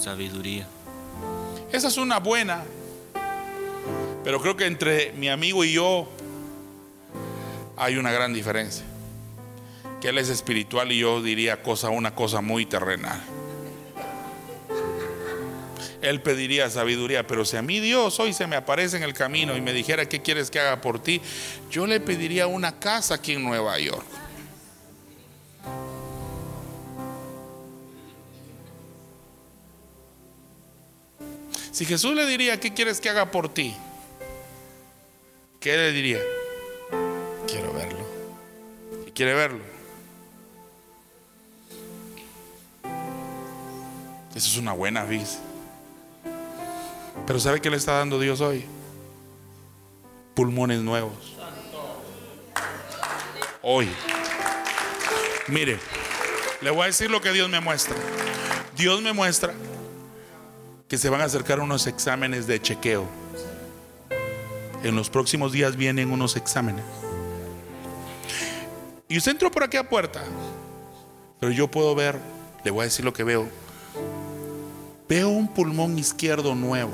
[0.00, 0.66] Sabiduría.
[1.72, 2.62] Esa es una buena
[4.26, 6.08] pero creo que entre mi amigo y yo
[7.76, 8.84] hay una gran diferencia.
[10.00, 13.22] Que él es espiritual y yo diría cosa, una cosa muy terrenal.
[16.02, 19.56] Él pediría sabiduría, pero si a mí Dios hoy se me aparece en el camino
[19.56, 21.22] y me dijera qué quieres que haga por ti,
[21.70, 24.25] yo le pediría una casa aquí en Nueva York.
[31.76, 33.76] Si Jesús le diría, ¿qué quieres que haga por ti?
[35.60, 36.20] ¿Qué le diría?
[37.46, 37.98] Quiero verlo.
[39.06, 39.60] ¿Y quiere verlo?
[44.34, 45.38] Eso es una buena vis.
[47.26, 48.64] Pero ¿sabe qué le está dando Dios hoy?
[50.34, 51.36] Pulmones nuevos.
[53.60, 53.90] Hoy.
[55.46, 55.78] Mire,
[56.62, 57.94] le voy a decir lo que Dios me muestra.
[58.78, 59.52] Dios me muestra
[60.88, 63.06] que se van a acercar unos exámenes de chequeo
[64.88, 66.84] en los próximos días vienen unos exámenes.
[69.08, 70.22] Y usted entró por aquí a puerta,
[71.40, 72.18] pero yo puedo ver,
[72.64, 73.48] le voy a decir lo que veo.
[75.08, 76.92] Veo un pulmón izquierdo nuevo.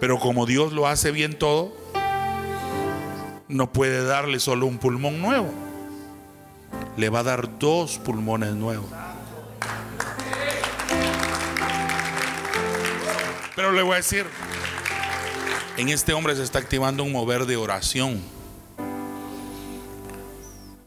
[0.00, 1.72] Pero como Dios lo hace bien todo,
[3.48, 5.50] no puede darle solo un pulmón nuevo.
[6.96, 8.90] Le va a dar dos pulmones nuevos.
[13.56, 14.26] Pero le voy a decir,
[15.78, 18.22] en este hombre se está activando un mover de oración.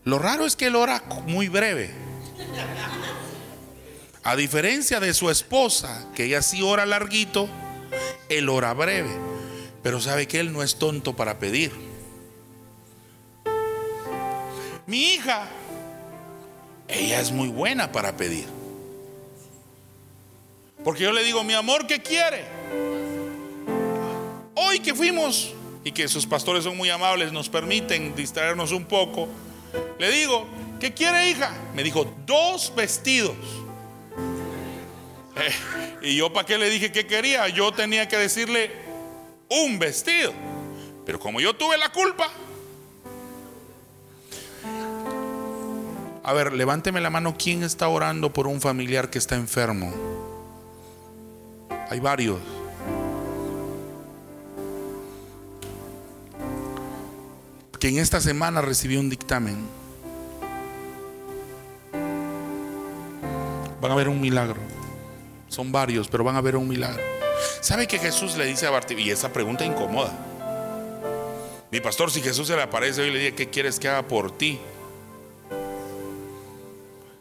[0.03, 1.91] Lo raro es que él ora muy breve.
[4.23, 7.49] A diferencia de su esposa, que ella sí ora larguito,
[8.29, 9.09] él ora breve.
[9.81, 11.71] Pero sabe que él no es tonto para pedir.
[14.85, 15.47] Mi hija,
[16.87, 18.45] ella es muy buena para pedir.
[20.83, 22.58] Porque yo le digo, mi amor, ¿qué quiere?
[24.55, 25.53] Hoy que fuimos
[25.83, 29.27] y que sus pastores son muy amables, nos permiten distraernos un poco,
[29.97, 30.47] le digo,
[30.79, 31.51] ¿qué quiere hija?
[31.75, 33.35] Me dijo, dos vestidos.
[35.35, 38.71] Eh, y yo para qué le dije que quería, yo tenía que decirle
[39.49, 40.33] un vestido.
[41.05, 42.29] Pero como yo tuve la culpa,
[46.29, 47.33] A ver, levánteme la mano.
[47.35, 49.91] ¿Quién está orando por un familiar que está enfermo?
[51.89, 52.39] Hay varios.
[57.79, 59.57] Que en esta semana recibió un dictamen.
[63.81, 64.57] Van a ver un milagro.
[65.47, 67.01] Son varios, pero van a ver un milagro.
[67.61, 69.05] ¿Sabe que Jesús le dice a Bartimeo?
[69.05, 70.11] Y esa pregunta incomoda.
[71.71, 74.03] Mi pastor, si Jesús se le aparece hoy y le dice, ¿qué quieres que haga
[74.03, 74.59] por ti?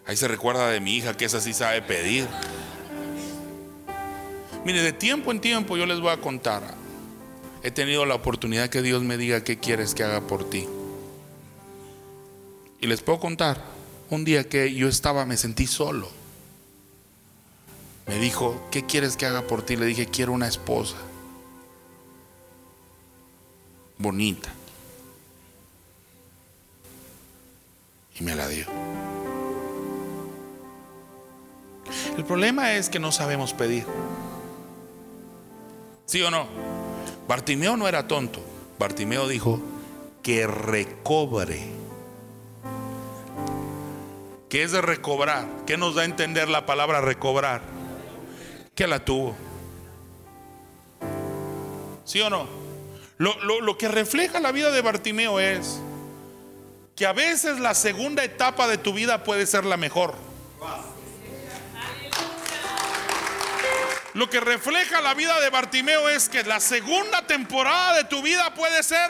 [0.06, 2.26] Ahí se recuerda de mi hija que esa sí sabe pedir.
[4.64, 6.77] Mire, de tiempo en tiempo yo les voy a contar.
[7.62, 10.66] He tenido la oportunidad que Dios me diga qué quieres que haga por ti.
[12.80, 13.64] Y les puedo contar,
[14.10, 16.08] un día que yo estaba, me sentí solo.
[18.06, 19.76] Me dijo, ¿qué quieres que haga por ti?
[19.76, 20.96] Le dije, quiero una esposa.
[23.98, 24.50] Bonita.
[28.18, 28.66] Y me la dio.
[32.16, 33.84] El problema es que no sabemos pedir.
[36.06, 36.77] ¿Sí o no?
[37.28, 38.40] Bartimeo no era tonto.
[38.78, 39.60] Bartimeo dijo
[40.22, 41.60] que recobre.
[44.48, 45.46] ¿Qué es de recobrar?
[45.66, 47.60] ¿Qué nos da a entender la palabra recobrar?
[48.74, 49.36] Que la tuvo.
[52.04, 52.48] ¿Sí o no?
[53.18, 55.80] Lo, lo que refleja la vida de Bartimeo es
[56.96, 60.14] que a veces la segunda etapa de tu vida puede ser la mejor.
[64.18, 68.52] Lo que refleja la vida de Bartimeo es que la segunda temporada de tu vida
[68.52, 69.08] puede ser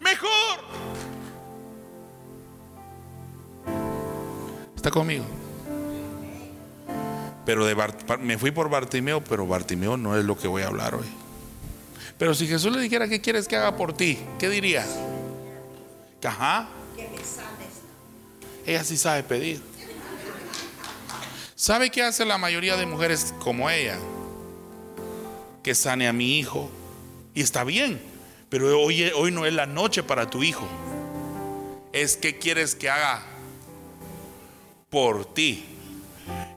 [0.00, 0.58] mejor.
[4.74, 5.26] ¿Está conmigo?
[7.44, 7.76] Pero de
[8.20, 11.06] me fui por Bartimeo, pero Bartimeo no es lo que voy a hablar hoy.
[12.16, 14.18] Pero si Jesús le dijera, ¿qué quieres que haga por ti?
[14.38, 14.86] ¿Qué diría?
[16.24, 16.70] Ajá.
[18.64, 19.73] Ella sí sabe pedir.
[21.56, 23.96] ¿Sabe qué hace la mayoría de mujeres como ella?
[25.62, 26.68] Que sane a mi hijo.
[27.32, 28.02] Y está bien,
[28.48, 30.66] pero hoy, hoy no es la noche para tu hijo.
[31.92, 33.22] Es que quieres que haga
[34.90, 35.64] por ti.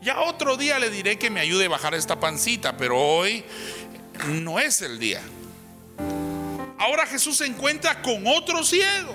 [0.02, 3.44] Ya otro día le diré que me ayude a bajar esta pancita, pero hoy
[4.28, 5.22] no es el día.
[6.80, 9.14] Ahora Jesús se encuentra con otro ciego.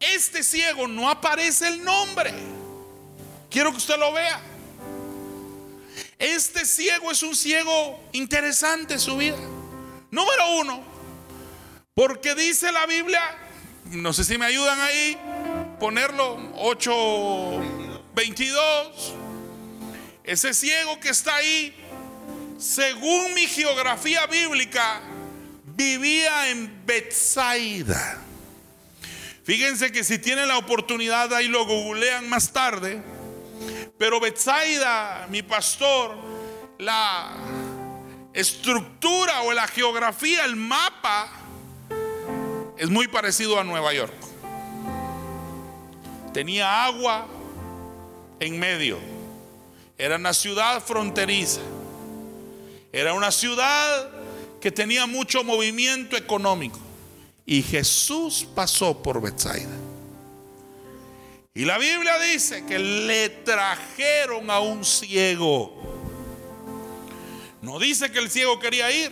[0.00, 2.55] Este ciego no aparece el nombre.
[3.50, 4.40] Quiero que usted lo vea.
[6.18, 9.36] Este ciego es un ciego interesante su vida.
[10.10, 10.82] Número uno,
[11.94, 13.20] porque dice la Biblia,
[13.86, 15.18] no sé si me ayudan ahí,
[15.78, 19.14] ponerlo 8.22.
[20.24, 21.74] Ese ciego que está ahí,
[22.58, 25.02] según mi geografía bíblica,
[25.64, 28.22] vivía en Bethsaida.
[29.44, 33.00] Fíjense que si tienen la oportunidad ahí lo googlean más tarde
[33.98, 36.14] pero Betsaida, mi pastor,
[36.78, 37.32] la
[38.32, 41.30] estructura o la geografía, el mapa,
[42.76, 44.14] es muy parecido a Nueva York.
[46.34, 47.26] Tenía agua
[48.38, 48.98] en medio.
[49.96, 51.62] Era una ciudad fronteriza.
[52.92, 54.10] Era una ciudad
[54.60, 56.78] que tenía mucho movimiento económico.
[57.46, 59.75] Y Jesús pasó por Betsaida.
[61.56, 65.72] Y la Biblia dice que le trajeron a un ciego.
[67.62, 69.10] No dice que el ciego quería ir.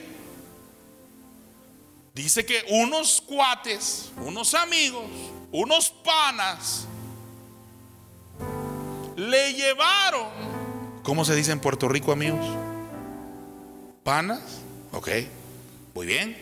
[2.12, 5.06] Dice que unos cuates, unos amigos,
[5.52, 6.86] unos panas,
[9.16, 10.28] le llevaron,
[11.02, 12.44] ¿cómo se dice en Puerto Rico amigos?
[14.02, 14.60] Panas,
[14.92, 15.08] ok,
[15.94, 16.36] muy bien.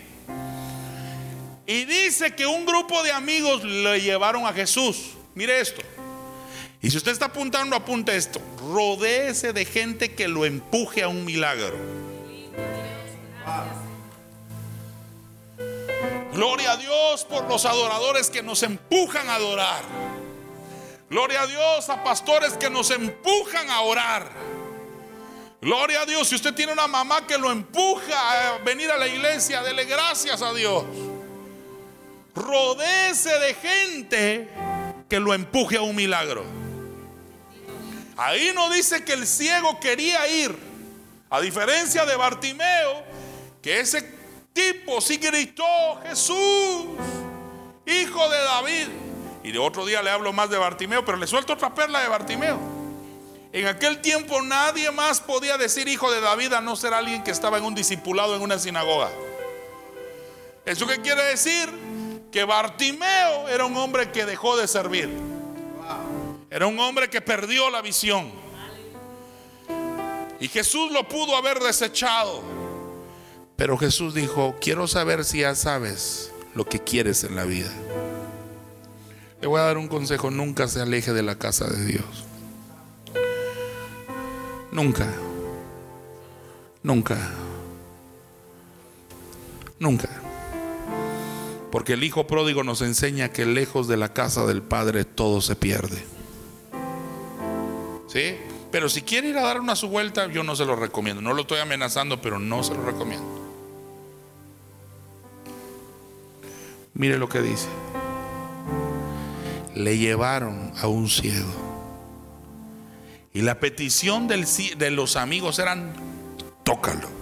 [1.65, 5.13] Y dice que un grupo de amigos le llevaron a Jesús.
[5.35, 5.83] Mire esto.
[6.83, 8.41] Y si usted está apuntando, apunte esto.
[8.73, 11.77] Rodéese de gente que lo empuje a un milagro.
[16.33, 19.83] Gloria a Dios por los adoradores que nos empujan a adorar.
[21.09, 24.31] Gloria a Dios a pastores que nos empujan a orar.
[25.61, 26.29] Gloria a Dios.
[26.29, 30.43] Si usted tiene una mamá que lo empuja a venir a la iglesia, dele gracias
[30.43, 30.85] a Dios.
[32.35, 34.49] Rodéese de gente
[35.13, 36.43] que lo empuje a un milagro.
[38.17, 40.57] Ahí no dice que el ciego quería ir.
[41.29, 43.05] A diferencia de Bartimeo,
[43.61, 44.11] que ese
[44.55, 45.67] tipo sí gritó,
[46.07, 46.87] Jesús,
[47.85, 48.89] hijo de David.
[49.45, 52.09] Y de otro día le hablo más de Bartimeo, pero le suelto otra perla de
[52.09, 52.59] Bartimeo.
[53.53, 57.33] En aquel tiempo nadie más podía decir hijo de David a no ser alguien que
[57.33, 59.11] estaba en un discipulado en una sinagoga.
[60.65, 61.69] ¿Eso qué quiere decir?
[62.33, 65.11] Que Bartimeo era un hombre que dejó de servir.
[66.51, 68.31] Era un hombre que perdió la visión.
[70.41, 72.43] Y Jesús lo pudo haber desechado.
[73.55, 77.71] Pero Jesús dijo, quiero saber si ya sabes lo que quieres en la vida.
[79.41, 82.25] Le voy a dar un consejo, nunca se aleje de la casa de Dios.
[84.73, 85.07] Nunca.
[86.83, 87.19] Nunca.
[89.79, 90.22] Nunca.
[91.73, 95.57] Porque el Hijo pródigo nos enseña que lejos de la casa del Padre todo se
[95.57, 96.05] pierde.
[98.09, 98.37] ¿Sí?
[98.71, 101.23] Pero si quiere ir a dar una su vuelta, yo no se lo recomiendo.
[101.23, 103.27] No lo estoy amenazando, pero no se lo recomiendo.
[106.93, 107.69] Mire lo que dice.
[109.75, 111.55] Le llevaron a un ciego.
[113.33, 115.95] Y la petición de los amigos eran,
[116.65, 117.22] tócalo.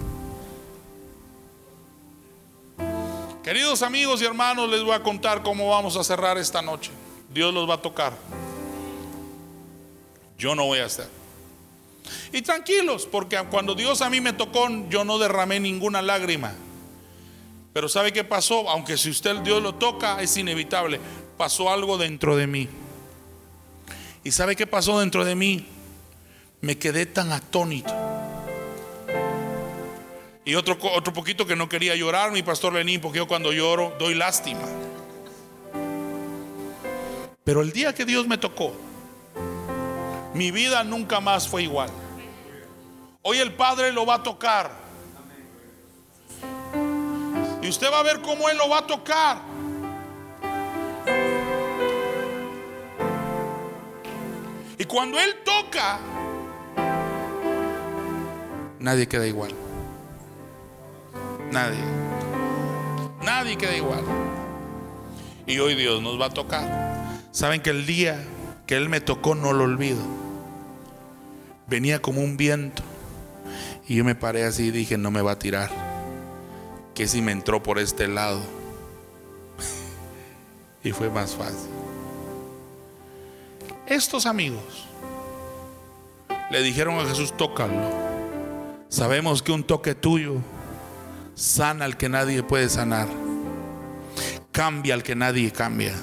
[3.43, 6.91] Queridos amigos y hermanos, les voy a contar cómo vamos a cerrar esta noche.
[7.33, 8.15] Dios los va a tocar.
[10.37, 11.07] Yo no voy a estar.
[12.31, 16.53] Y tranquilos, porque cuando Dios a mí me tocó, yo no derramé ninguna lágrima.
[17.73, 18.69] Pero ¿sabe qué pasó?
[18.69, 20.99] Aunque si usted Dios lo toca, es inevitable.
[21.37, 22.69] Pasó algo dentro de mí.
[24.23, 25.65] ¿Y sabe qué pasó dentro de mí?
[26.59, 28.00] Me quedé tan atónito.
[30.51, 33.95] Y otro, otro poquito que no quería llorar, mi pastor Lenín, porque yo cuando lloro
[33.97, 34.59] doy lástima.
[37.45, 38.73] Pero el día que Dios me tocó,
[40.33, 41.89] mi vida nunca más fue igual.
[43.21, 44.71] Hoy el Padre lo va a tocar.
[47.61, 49.37] Y usted va a ver cómo Él lo va a tocar.
[54.77, 55.97] Y cuando Él toca,
[58.79, 59.70] nadie queda igual.
[61.51, 61.83] Nadie.
[63.23, 64.03] Nadie queda igual.
[65.45, 67.19] Y hoy Dios nos va a tocar.
[67.31, 68.23] Saben que el día
[68.65, 70.01] que Él me tocó no lo olvido.
[71.67, 72.83] Venía como un viento.
[73.87, 75.69] Y yo me paré así y dije, no me va a tirar.
[76.95, 78.41] Que si me entró por este lado.
[80.83, 81.69] y fue más fácil.
[83.87, 84.87] Estos amigos
[86.49, 87.73] le dijeron a Jesús, tócalo.
[88.87, 90.35] Sabemos que un toque tuyo
[91.41, 93.07] sana al que nadie puede sanar.
[94.51, 95.95] Cambia al que nadie cambia.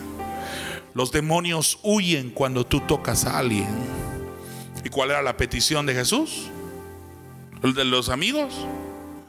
[0.95, 3.69] Los demonios huyen cuando tú tocas a alguien.
[4.85, 6.49] ¿Y cuál era la petición de Jesús?
[7.63, 8.53] ¿El de los amigos?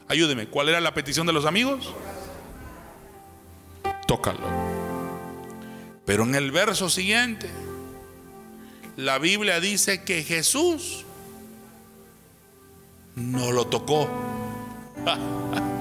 [0.07, 1.93] Ayúdeme, ¿cuál era la petición de los amigos?
[4.07, 4.39] Tócalo.
[6.05, 7.47] Pero en el verso siguiente,
[8.97, 11.05] la Biblia dice que Jesús
[13.15, 14.09] no lo tocó.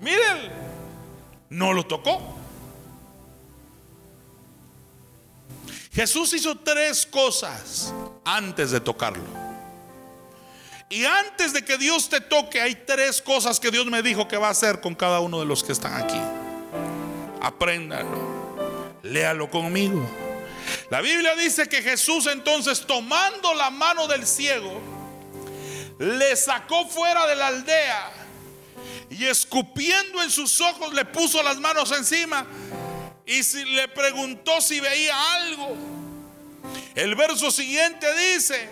[0.00, 0.52] Miren,
[1.50, 2.36] no lo tocó.
[5.92, 7.92] Jesús hizo tres cosas
[8.24, 9.24] antes de tocarlo.
[10.90, 14.36] Y antes de que Dios te toque, hay tres cosas que Dios me dijo que
[14.36, 16.20] va a hacer con cada uno de los que están aquí.
[17.42, 18.56] Apréndalo,
[19.02, 20.08] léalo conmigo.
[20.90, 24.80] La Biblia dice que Jesús entonces tomando la mano del ciego,
[25.98, 28.17] le sacó fuera de la aldea
[29.10, 32.46] y escupiendo en sus ojos le puso las manos encima
[33.26, 35.76] y le preguntó si veía algo.
[36.94, 38.68] El verso siguiente dice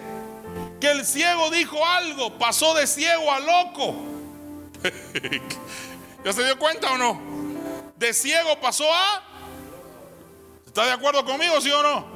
[0.80, 3.94] que el ciego dijo algo, pasó de ciego a loco.
[6.24, 7.20] ¿Ya se dio cuenta o no?
[7.96, 9.22] De ciego pasó a...
[10.66, 12.06] ¿Está de acuerdo conmigo, sí o no?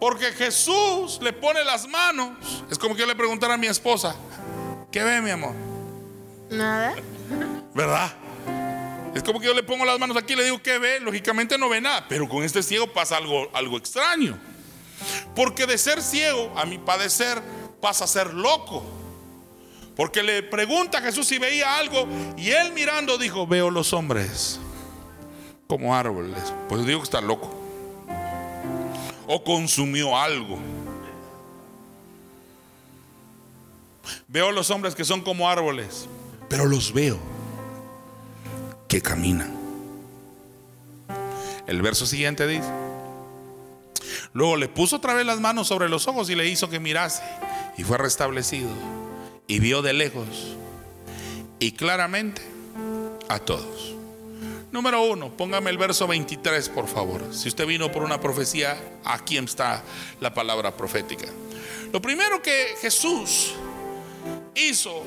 [0.00, 2.64] Porque Jesús le pone las manos.
[2.70, 4.16] Es como que le preguntara a mi esposa,
[4.90, 5.63] ¿qué ve mi amor?
[6.50, 6.94] Nada.
[7.74, 8.12] ¿Verdad?
[9.14, 11.56] Es como que yo le pongo las manos aquí y le digo que ve, lógicamente
[11.56, 14.38] no ve nada, pero con este ciego pasa algo, algo extraño.
[15.36, 17.40] Porque de ser ciego, a mi padecer,
[17.80, 18.84] pasa a ser loco.
[19.96, 24.58] Porque le pregunta a Jesús si veía algo y él mirando dijo, veo los hombres
[25.68, 26.52] como árboles.
[26.68, 27.54] Pues digo que está loco.
[29.26, 30.58] O consumió algo.
[34.26, 36.08] Veo los hombres que son como árboles,
[36.48, 37.18] pero los veo
[38.88, 39.54] que caminan.
[41.66, 42.68] El verso siguiente dice,
[44.32, 47.22] luego le puso otra vez las manos sobre los ojos y le hizo que mirase
[47.78, 48.68] y fue restablecido
[49.46, 50.56] y vio de lejos
[51.58, 52.42] y claramente
[53.28, 53.94] a todos.
[54.72, 57.32] Número uno, póngame el verso 23 por favor.
[57.32, 59.84] Si usted vino por una profecía, aquí está
[60.20, 61.26] la palabra profética.
[61.92, 63.54] Lo primero que Jesús
[64.54, 65.04] hizo,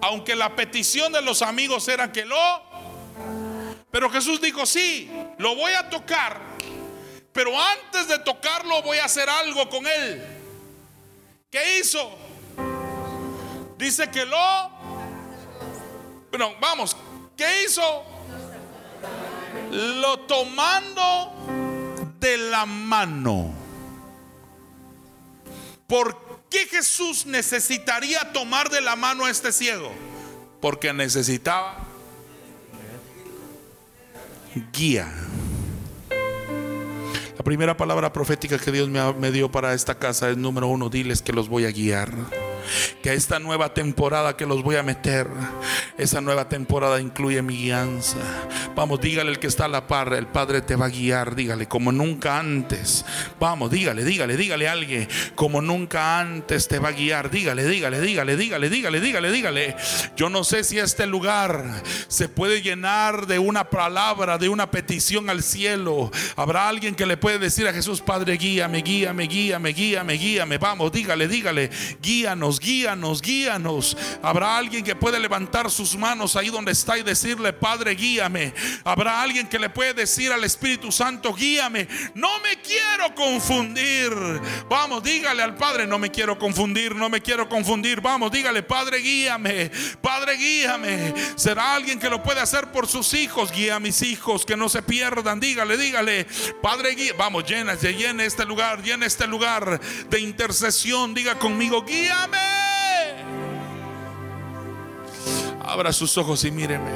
[0.00, 2.68] aunque la petición de los amigos era que lo
[3.90, 6.40] pero Jesús dijo, sí, lo voy a tocar,
[7.32, 10.24] pero antes de tocarlo voy a hacer algo con él.
[11.50, 12.10] ¿Qué hizo?
[13.78, 14.70] Dice que lo...
[16.30, 16.96] Bueno, vamos,
[17.36, 18.04] ¿qué hizo?
[19.70, 21.32] Lo tomando
[22.20, 23.54] de la mano.
[25.86, 29.92] ¿Por qué Jesús necesitaría tomar de la mano a este ciego?
[30.60, 31.86] Porque necesitaba
[34.72, 35.12] guía.
[37.36, 41.22] La primera palabra profética que Dios me, dio para esta casa es número uno, diles
[41.22, 42.12] que los voy a guiar
[43.02, 45.28] que esta nueva temporada que los voy a meter,
[45.96, 48.18] esa nueva temporada incluye mi guianza.
[48.74, 51.66] Vamos, dígale el que está a la par, el Padre te va a guiar, dígale,
[51.66, 53.04] como nunca antes.
[53.40, 57.30] Vamos, dígale, dígale, dígale a alguien, como nunca antes te va a guiar.
[57.30, 59.76] Dígale, dígale, dígale, dígale, dígale, dígale, dígale.
[60.16, 65.30] Yo no sé si este lugar se puede llenar de una palabra, de una petición
[65.30, 66.10] al cielo.
[66.36, 70.58] Habrá alguien que le puede decir a Jesús, Padre, guíame, guíame, guíame, guíame, guíame.
[70.58, 73.96] Vamos, dígale, dígale, guíanos guíanos, guíanos.
[74.22, 78.54] Habrá alguien que puede levantar sus manos ahí donde está y decirle, Padre, guíame.
[78.84, 81.88] Habrá alguien que le puede decir al Espíritu Santo, guíame.
[82.14, 84.12] No me quiero confundir.
[84.68, 88.00] Vamos, dígale al Padre, no me quiero confundir, no me quiero confundir.
[88.00, 89.70] Vamos, dígale, Padre, guíame.
[90.00, 91.14] Padre, guíame.
[91.36, 93.52] Será alguien que lo puede hacer por sus hijos.
[93.52, 95.40] Guía a mis hijos, que no se pierdan.
[95.40, 96.26] Dígale, dígale,
[96.62, 97.12] Padre, guía.
[97.16, 101.14] Vamos, llena, llena este lugar, llena este lugar de intercesión.
[101.14, 102.47] Diga conmigo, guíame.
[105.68, 106.90] Abra sus ojos y míreme.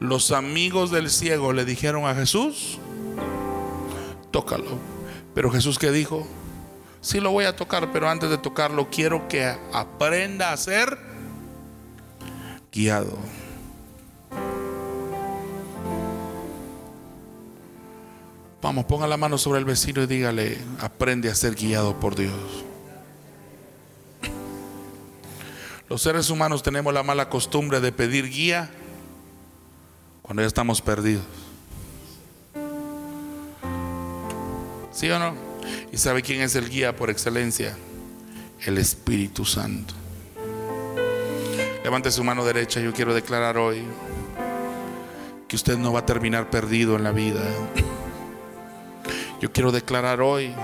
[0.00, 2.78] Los amigos del ciego le dijeron a Jesús,
[4.30, 4.78] tócalo.
[5.34, 6.26] Pero Jesús que dijo,
[7.02, 10.98] sí lo voy a tocar, pero antes de tocarlo quiero que aprenda a ser
[12.72, 13.18] guiado.
[18.62, 22.64] Vamos, ponga la mano sobre el vecino y dígale, aprende a ser guiado por Dios.
[25.88, 28.70] Los seres humanos tenemos la mala costumbre de pedir guía
[30.22, 31.24] cuando ya estamos perdidos.
[34.92, 35.34] ¿Sí o no?
[35.92, 37.76] ¿Y sabe quién es el guía por excelencia?
[38.60, 39.92] El Espíritu Santo.
[41.82, 42.80] Levante su mano derecha.
[42.80, 43.82] Yo quiero declarar hoy
[45.46, 47.42] que usted no va a terminar perdido en la vida.
[49.42, 50.54] Yo quiero declarar hoy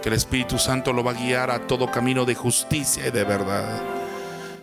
[0.00, 3.24] que el Espíritu Santo lo va a guiar a todo camino de justicia y de
[3.24, 3.97] verdad.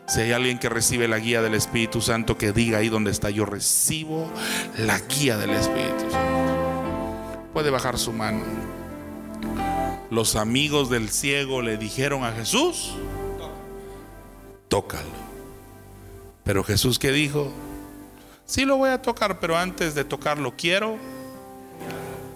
[0.07, 3.31] Si hay alguien que recibe la guía del Espíritu Santo, que diga ahí donde está,
[3.31, 4.29] yo recibo
[4.77, 7.49] la guía del Espíritu Santo.
[7.53, 8.43] Puede bajar su mano.
[10.11, 12.93] Los amigos del ciego le dijeron a Jesús,
[14.67, 15.25] tócalo.
[16.43, 17.51] Pero Jesús que dijo,
[18.45, 20.97] sí lo voy a tocar, pero antes de tocarlo quiero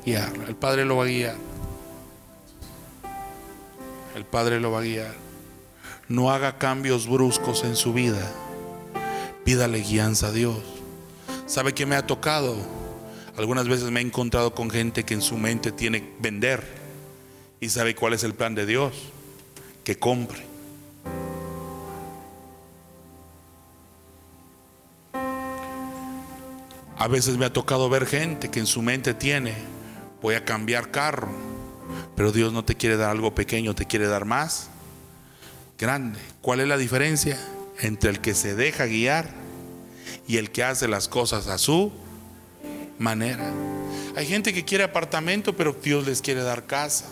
[0.03, 0.47] guiarlo.
[0.47, 1.36] El Padre lo va a guiar.
[4.15, 5.28] El Padre lo va a guiar.
[6.10, 8.32] No haga cambios bruscos en su vida.
[9.45, 10.57] Pídale guianza a Dios.
[11.45, 12.57] ¿Sabe qué me ha tocado?
[13.38, 16.64] Algunas veces me he encontrado con gente que en su mente tiene vender.
[17.60, 18.91] ¿Y sabe cuál es el plan de Dios?
[19.84, 20.43] Que compre.
[26.97, 29.53] A veces me ha tocado ver gente que en su mente tiene,
[30.24, 31.30] voy a cambiar carro,
[32.16, 34.72] pero Dios no te quiere dar algo pequeño, te quiere dar más
[35.80, 36.19] grande.
[36.41, 37.39] ¿Cuál es la diferencia
[37.80, 39.30] entre el que se deja guiar
[40.27, 41.91] y el que hace las cosas a su
[42.99, 43.51] manera?
[44.15, 47.05] Hay gente que quiere apartamento, pero Dios les quiere dar casa.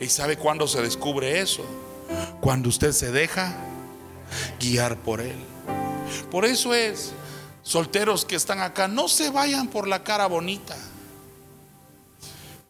[0.00, 1.64] ¿Y sabe cuándo se descubre eso?
[2.40, 3.56] Cuando usted se deja
[4.58, 5.38] guiar por Él.
[6.30, 7.12] Por eso es,
[7.62, 10.76] solteros que están acá, no se vayan por la cara bonita.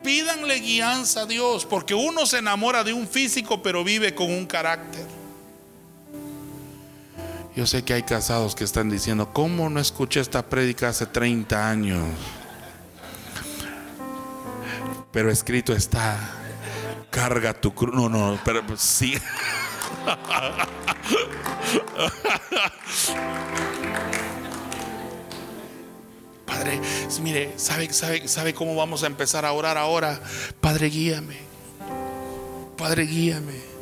[0.05, 4.45] Pídanle guianza a Dios, porque uno se enamora de un físico, pero vive con un
[4.45, 5.07] carácter.
[7.57, 11.71] Yo sé que hay casados que están diciendo, ¿cómo no escuché esta prédica hace 30
[11.71, 12.07] años?
[15.11, 16.19] Pero escrito está,
[17.11, 17.95] carga tu cruz.
[17.95, 19.15] No, no, pero sí.
[26.47, 26.81] Padre,
[27.21, 30.21] mire, ¿sabe, sabe, ¿sabe cómo vamos a empezar a orar ahora?
[30.61, 31.37] Padre, guíame.
[32.77, 33.75] Padre, guíame.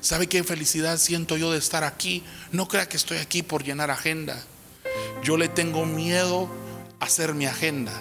[0.00, 2.24] ¿Sabe qué felicidad siento yo de estar aquí?
[2.52, 4.40] No crea que estoy aquí por llenar agenda.
[5.22, 6.48] Yo le tengo miedo
[7.00, 7.92] a hacer mi agenda.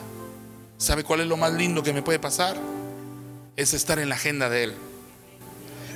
[0.77, 2.57] ¿Sabe cuál es lo más lindo que me puede pasar?
[3.57, 4.73] Es estar en la agenda de Él.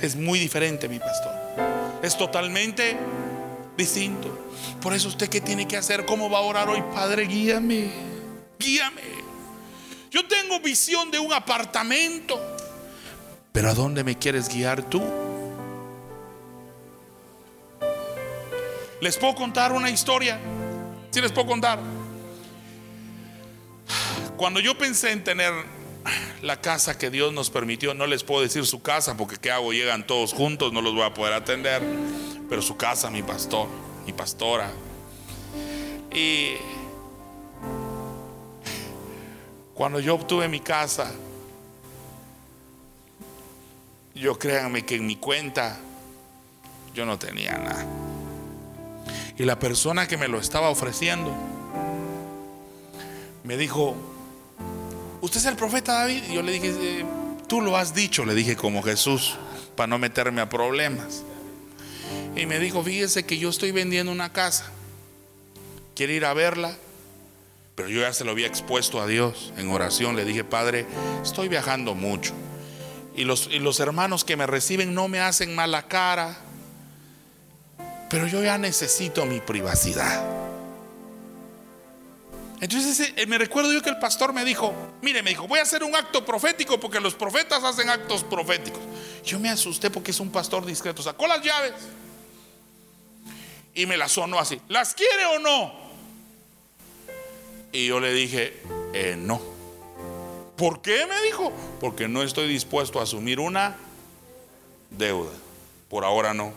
[0.02, 1.32] Es muy diferente, mi pastor.
[2.02, 2.98] Es totalmente
[3.76, 4.46] distinto.
[4.80, 7.90] Por eso usted qué tiene que hacer, cómo va a orar hoy, Padre, guíame,
[8.58, 9.02] guíame.
[10.10, 12.40] Yo tengo visión de un apartamento,
[13.52, 15.00] pero ¿a dónde me quieres guiar tú?
[19.00, 20.40] Les puedo contar una historia.
[21.10, 21.78] Si les puedo contar.
[24.36, 25.52] Cuando yo pensé en tener
[26.42, 29.72] la casa que Dios nos permitió, no les puedo decir su casa porque qué hago,
[29.72, 31.82] llegan todos juntos, no los voy a poder atender,
[32.48, 33.68] pero su casa, mi pastor,
[34.06, 34.70] mi pastora.
[36.12, 36.56] Y
[39.74, 41.12] cuando yo obtuve mi casa,
[44.14, 45.78] yo créanme que en mi cuenta
[46.94, 47.86] yo no tenía nada.
[49.36, 51.34] Y la persona que me lo estaba ofreciendo
[53.42, 53.96] me dijo,
[55.24, 56.22] ¿usted es el profeta David?
[56.28, 57.04] Y yo le dije, eh,
[57.48, 59.36] tú lo has dicho, le dije como Jesús,
[59.74, 61.22] para no meterme a problemas.
[62.36, 64.66] Y me dijo, fíjese que yo estoy vendiendo una casa.
[65.94, 66.76] ¿Quiere ir a verla?
[67.74, 70.14] Pero yo ya se lo había expuesto a Dios en oración.
[70.14, 70.84] Le dije, Padre,
[71.22, 72.34] estoy viajando mucho.
[73.16, 76.36] Y los, y los hermanos que me reciben no me hacen mala cara.
[78.10, 80.43] Pero yo ya necesito mi privacidad.
[82.64, 85.62] Entonces eh, me recuerdo yo que el pastor me dijo, mire, me dijo, voy a
[85.64, 88.80] hacer un acto profético porque los profetas hacen actos proféticos.
[89.22, 91.02] Yo me asusté porque es un pastor discreto.
[91.02, 91.74] Sacó las llaves
[93.74, 94.58] y me las sonó así.
[94.68, 95.74] ¿Las quiere o no?
[97.70, 98.62] Y yo le dije,
[98.94, 99.42] eh, no.
[100.56, 101.04] ¿Por qué?
[101.04, 101.52] Me dijo.
[101.80, 103.76] Porque no estoy dispuesto a asumir una
[104.88, 105.32] deuda.
[105.90, 106.54] Por ahora no.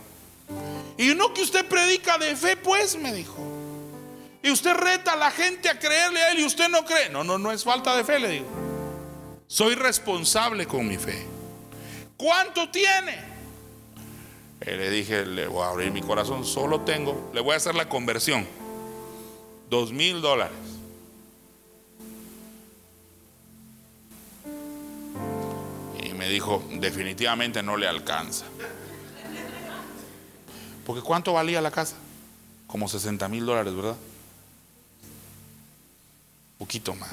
[0.98, 3.57] Y no que usted predica de fe, pues, me dijo.
[4.44, 7.10] Y usted reta a la gente a creerle a él y usted no cree.
[7.10, 8.48] No, no, no es falta de fe, le digo.
[9.48, 11.26] Soy responsable con mi fe.
[12.18, 13.20] ¿Cuánto tiene?
[14.62, 17.76] Y le dije, le voy a abrir mi corazón, solo tengo, le voy a hacer
[17.76, 18.48] la conversión.
[19.70, 20.68] Dos mil dólares.
[26.18, 28.46] me dijo, definitivamente no le alcanza.
[30.86, 31.96] Porque ¿cuánto valía la casa?
[32.66, 33.96] Como 60 mil dólares, ¿verdad?
[36.58, 37.12] Poquito más.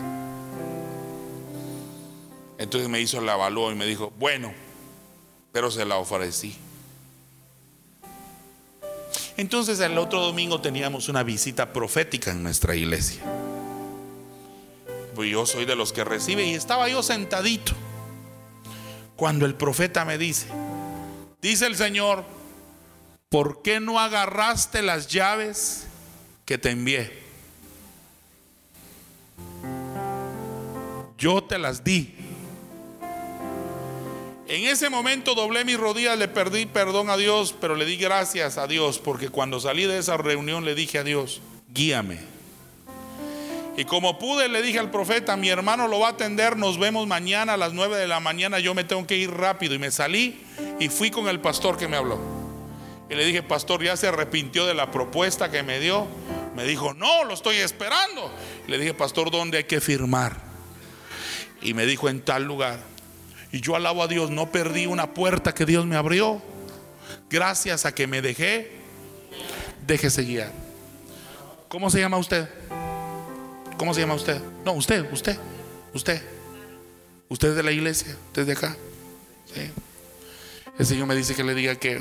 [2.58, 4.52] Entonces me hizo el avalúo y me dijo, bueno,
[5.52, 6.56] pero se la ofrecí.
[9.36, 13.22] Entonces el otro domingo teníamos una visita profética en nuestra iglesia.
[15.14, 17.72] Pues yo soy de los que recibe y estaba yo sentadito
[19.16, 20.46] cuando el profeta me dice,
[21.40, 22.24] dice el Señor,
[23.28, 25.86] ¿por qué no agarraste las llaves
[26.44, 27.23] que te envié?
[31.18, 32.14] Yo te las di.
[34.46, 38.58] En ese momento doblé mis rodillas, le perdí perdón a Dios, pero le di gracias
[38.58, 42.18] a Dios, porque cuando salí de esa reunión le dije a Dios, guíame.
[43.76, 47.06] Y como pude, le dije al profeta, mi hermano lo va a atender, nos vemos
[47.06, 49.74] mañana a las 9 de la mañana, yo me tengo que ir rápido.
[49.74, 50.40] Y me salí
[50.78, 52.18] y fui con el pastor que me habló.
[53.10, 56.06] Y le dije, pastor, ya se arrepintió de la propuesta que me dio.
[56.54, 58.30] Me dijo, no, lo estoy esperando.
[58.68, 60.53] le dije, pastor, ¿dónde hay que firmar?
[61.64, 62.78] Y me dijo, en tal lugar.
[63.50, 66.40] Y yo alabo a Dios, no perdí una puerta que Dios me abrió.
[67.30, 68.70] Gracias a que me dejé,
[69.86, 70.52] déjese guiar.
[71.68, 72.48] ¿Cómo se llama usted?
[73.76, 74.40] ¿Cómo se llama usted?
[74.64, 75.36] No, usted, usted,
[75.92, 76.22] usted.
[77.28, 78.76] Usted es de la iglesia, usted es de acá.
[80.78, 82.00] El Señor me dice que le diga que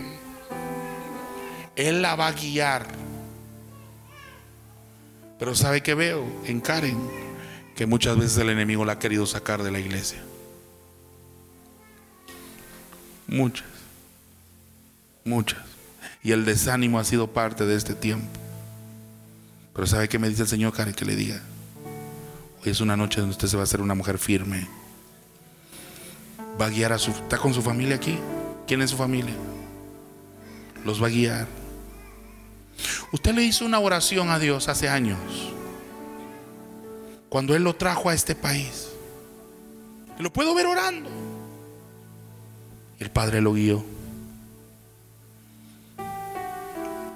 [1.76, 2.88] Él la va a guiar.
[5.40, 7.33] Pero ¿sabe que veo en Karen?
[7.76, 10.22] Que muchas veces el enemigo la ha querido sacar de la iglesia.
[13.28, 13.68] Muchas.
[15.26, 15.60] Muchas.
[16.22, 18.28] Y el desánimo ha sido parte de este tiempo.
[19.74, 20.94] Pero ¿sabe qué me dice el Señor Karen?
[20.94, 21.42] Que le diga,
[22.64, 24.68] es una noche donde usted se va a hacer una mujer firme.
[26.62, 27.12] Va a guiar a su...
[27.12, 28.20] ¿Está con su familia aquí?
[28.68, 29.34] ¿Quién es su familia?
[30.86, 31.48] Los va a guiar.
[33.12, 35.20] Usted le hizo una oración a Dios hace años.
[37.34, 38.90] Cuando Él lo trajo a este país.
[40.20, 41.10] Lo puedo ver orando.
[43.00, 43.84] El Padre lo guió.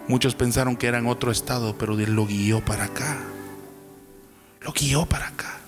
[0.07, 3.17] Muchos pensaron que era en otro estado, pero Él lo guió para acá
[4.67, 5.59] lo guió para acá.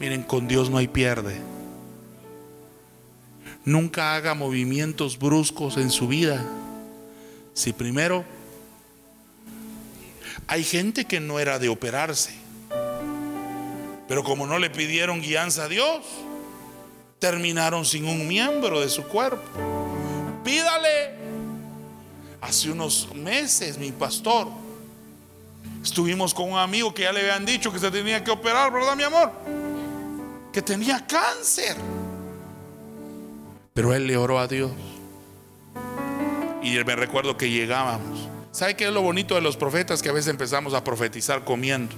[0.00, 1.40] Miren, con Dios no hay pierde.
[3.64, 6.44] Nunca haga movimientos bruscos en su vida.
[7.54, 8.24] Si primero
[10.48, 12.47] hay gente que no era de operarse,
[14.08, 16.00] pero como no le pidieron guianza a Dios,
[17.20, 19.42] terminaron sin un miembro de su cuerpo.
[20.42, 21.18] Pídale.
[22.40, 24.48] Hace unos meses mi pastor
[25.82, 28.96] Estuvimos con un amigo que ya le habían dicho que se tenía que operar, ¿verdad,
[28.96, 29.30] mi amor?
[30.52, 31.76] Que tenía cáncer.
[33.74, 34.72] Pero él le oró a Dios.
[36.62, 38.28] Y me recuerdo que llegábamos.
[38.50, 40.02] ¿Sabe qué es lo bonito de los profetas?
[40.02, 41.94] Que a veces empezamos a profetizar comiendo.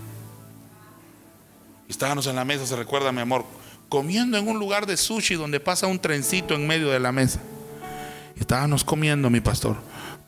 [1.91, 3.45] Estábamos en la mesa, se recuerda, mi amor,
[3.89, 7.41] comiendo en un lugar de sushi donde pasa un trencito en medio de la mesa.
[8.39, 9.77] Estábamos comiendo, mi pastor,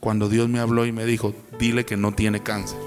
[0.00, 2.78] cuando Dios me habló y me dijo, dile que no tiene cáncer.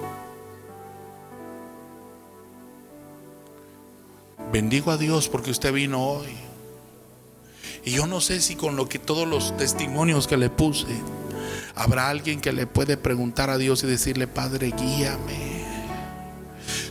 [4.51, 6.35] Bendigo a Dios porque usted vino hoy.
[7.85, 10.87] Y yo no sé si con lo que todos los testimonios que le puse,
[11.75, 15.64] habrá alguien que le puede preguntar a Dios y decirle, Padre, guíame.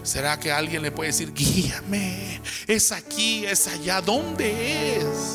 [0.04, 2.38] ¿Será que alguien le puede decir, guíame?
[2.66, 3.46] ¿Es aquí?
[3.46, 4.02] ¿Es allá?
[4.02, 5.34] ¿Dónde es?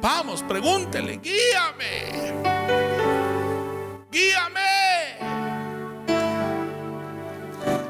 [0.00, 2.32] Vamos, pregúntele, guíame.
[4.10, 4.60] Guíame.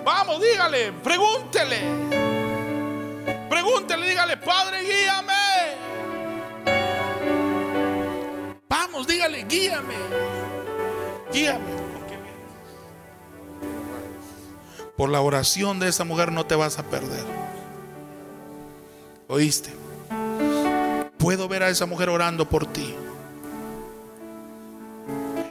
[0.05, 1.79] Vamos, dígale, pregúntele.
[3.49, 5.33] Pregúntele, dígale, Padre, guíame.
[8.69, 9.95] Vamos, dígale, guíame.
[11.33, 11.80] Guíame.
[15.01, 17.25] Por la oración de esa mujer no te vas a perder.
[19.29, 19.71] ¿Oíste?
[21.17, 22.95] Puedo ver a esa mujer orando por ti.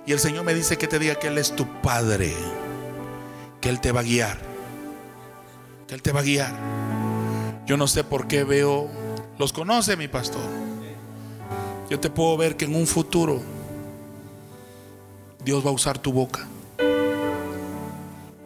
[0.05, 2.31] Y el Señor me dice que te diga que Él es tu Padre.
[3.59, 4.37] Que Él te va a guiar.
[5.87, 6.53] Que Él te va a guiar.
[7.65, 8.87] Yo no sé por qué veo,
[9.39, 10.45] los conoce mi pastor.
[11.89, 13.41] Yo te puedo ver que en un futuro
[15.43, 16.47] Dios va a usar tu boca.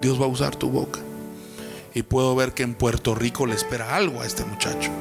[0.04, 1.00] Dios va a usar tu boca.
[1.94, 4.92] Y puedo ver que en Puerto Rico le espera algo a este muchacho.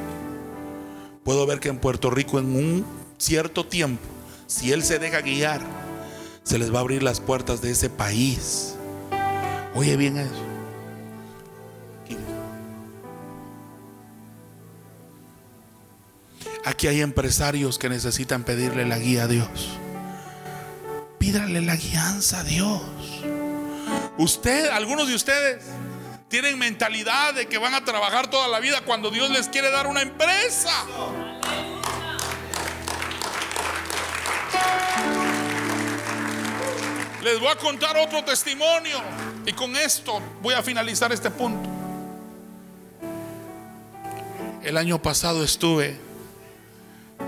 [1.25, 2.85] Puedo ver que en Puerto Rico en un
[3.17, 4.03] cierto tiempo,
[4.47, 5.61] si él se deja guiar,
[6.43, 8.75] se les va a abrir las puertas de ese país.
[9.75, 10.53] Oye bien eso.
[16.65, 19.77] Aquí hay empresarios que necesitan pedirle la guía a Dios.
[21.19, 22.81] Pídale la guianza a Dios.
[24.17, 25.63] Usted, algunos de ustedes
[26.29, 29.87] tienen mentalidad de que van a trabajar toda la vida cuando Dios les quiere dar
[29.87, 30.71] una empresa.
[37.23, 39.01] Les voy a contar otro testimonio
[39.45, 41.69] y con esto voy a finalizar este punto.
[44.63, 45.97] El año pasado estuve,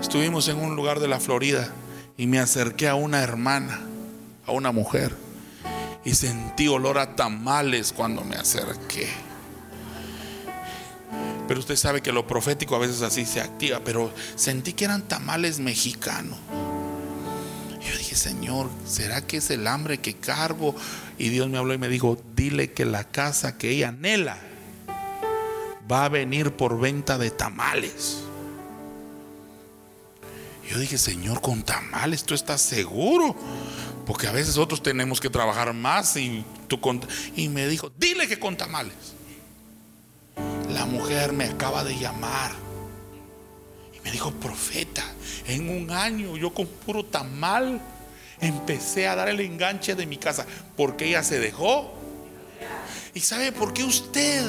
[0.00, 1.68] estuvimos en un lugar de la Florida
[2.16, 3.80] y me acerqué a una hermana,
[4.46, 5.25] a una mujer
[6.06, 9.08] y sentí olor a tamales cuando me acerqué.
[11.48, 15.02] Pero usted sabe que lo profético a veces así se activa, pero sentí que eran
[15.02, 16.38] tamales mexicanos.
[17.84, 20.76] Yo dije, Señor, ¿será que es el hambre que cargo?
[21.18, 24.38] Y Dios me habló y me dijo, dile que la casa que ella anhela
[25.90, 28.18] va a venir por venta de tamales.
[30.70, 33.34] Yo dije, Señor, con tamales, ¿tú estás seguro?
[34.06, 36.78] Porque a veces otros tenemos que trabajar más y tú
[37.34, 38.94] y me dijo, dile que con tamales.
[40.72, 42.52] La mujer me acaba de llamar
[43.96, 45.02] y me dijo, profeta,
[45.48, 47.80] en un año yo con puro tamal
[48.40, 50.46] empecé a dar el enganche de mi casa
[50.76, 51.92] porque ella se dejó.
[53.12, 54.44] ¿Y sabe por qué usted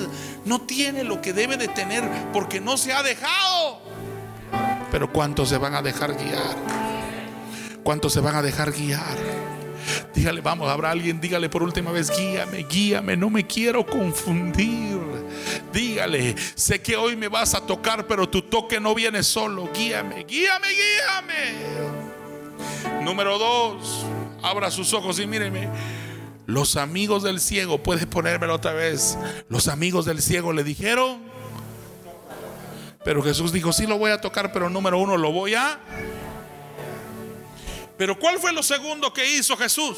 [0.45, 2.03] no tiene lo que debe de tener?
[2.31, 3.79] Porque no se ha dejado.
[4.91, 6.55] Pero ¿cuántos se van a dejar guiar?
[7.81, 9.46] ¿Cuántos se van a dejar guiar?
[10.13, 14.97] Dígale, vamos, habrá alguien, dígale por última vez, guíame, guíame, no me quiero confundir.
[15.71, 19.69] Dígale, sé que hoy me vas a tocar, pero tu toque no viene solo.
[19.73, 21.97] Guíame, guíame, guíame.
[23.03, 24.05] Número dos,
[24.41, 25.69] abra sus ojos y míreme.
[26.45, 29.17] Los amigos del ciego, puedes ponérmelo otra vez.
[29.49, 31.19] Los amigos del ciego le dijeron,
[33.03, 35.79] pero Jesús dijo, sí lo voy a tocar, pero número uno, lo voy a
[37.97, 39.97] pero ¿cuál fue lo segundo que hizo Jesús?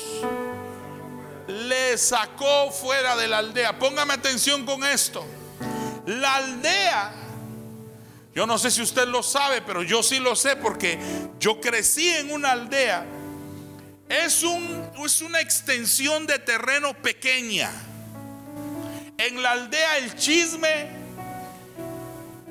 [1.48, 3.78] Le sacó fuera de la aldea.
[3.78, 5.26] Póngame atención con esto.
[6.06, 7.14] La aldea,
[8.34, 10.98] yo no sé si usted lo sabe, pero yo sí lo sé porque
[11.40, 13.06] yo crecí en una aldea.
[14.08, 17.70] Es, un, es una extensión de terreno pequeña.
[19.18, 20.88] En la aldea el chisme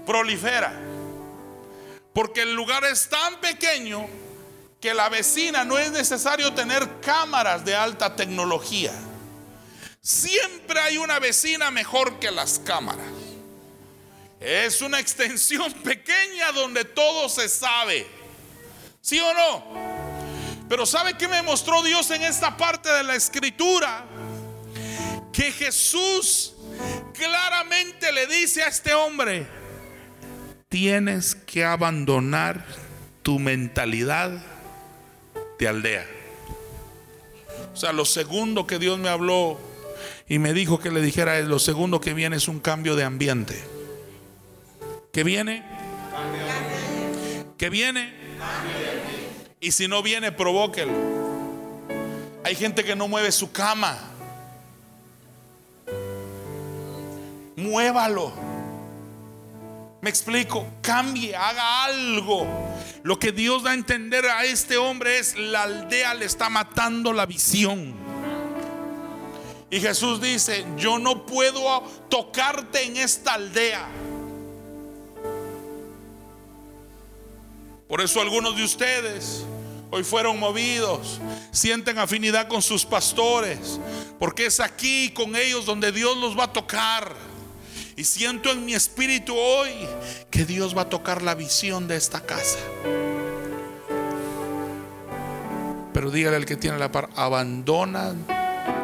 [0.04, 0.72] prolifera.
[2.12, 4.06] Porque el lugar es tan pequeño
[4.80, 8.92] que la vecina no es necesario tener cámaras de alta tecnología.
[10.00, 13.06] Siempre hay una vecina mejor que las cámaras.
[14.40, 18.06] Es una extensión pequeña donde todo se sabe.
[19.00, 20.68] ¿Sí o no?
[20.68, 24.04] Pero ¿sabe qué me mostró Dios en esta parte de la escritura?
[25.32, 26.54] Que Jesús
[27.14, 29.46] claramente le dice a este hombre,
[30.68, 32.64] tienes que abandonar
[33.22, 34.30] tu mentalidad
[35.58, 36.06] de aldea.
[37.72, 39.58] O sea, lo segundo que Dios me habló
[40.28, 43.04] y me dijo que le dijera es lo segundo que viene es un cambio de
[43.04, 43.62] ambiente.
[45.12, 45.64] ¿Qué viene?
[47.56, 48.14] ¿Que viene?
[49.60, 50.92] Y si no viene, provóquelo.
[52.44, 53.98] Hay gente que no mueve su cama.
[57.56, 58.32] Muévalo.
[60.00, 62.46] Me explico, cambie, haga algo.
[63.08, 67.14] Lo que Dios da a entender a este hombre es la aldea le está matando
[67.14, 67.94] la visión.
[69.70, 71.80] Y Jesús dice, yo no puedo
[72.10, 73.88] tocarte en esta aldea.
[77.88, 79.42] Por eso algunos de ustedes
[79.90, 81.18] hoy fueron movidos,
[81.50, 83.80] sienten afinidad con sus pastores,
[84.18, 87.16] porque es aquí con ellos donde Dios los va a tocar.
[87.98, 89.72] Y siento en mi espíritu hoy
[90.30, 92.60] que Dios va a tocar la visión de esta casa.
[95.92, 98.14] Pero dígale al que tiene la par, abandona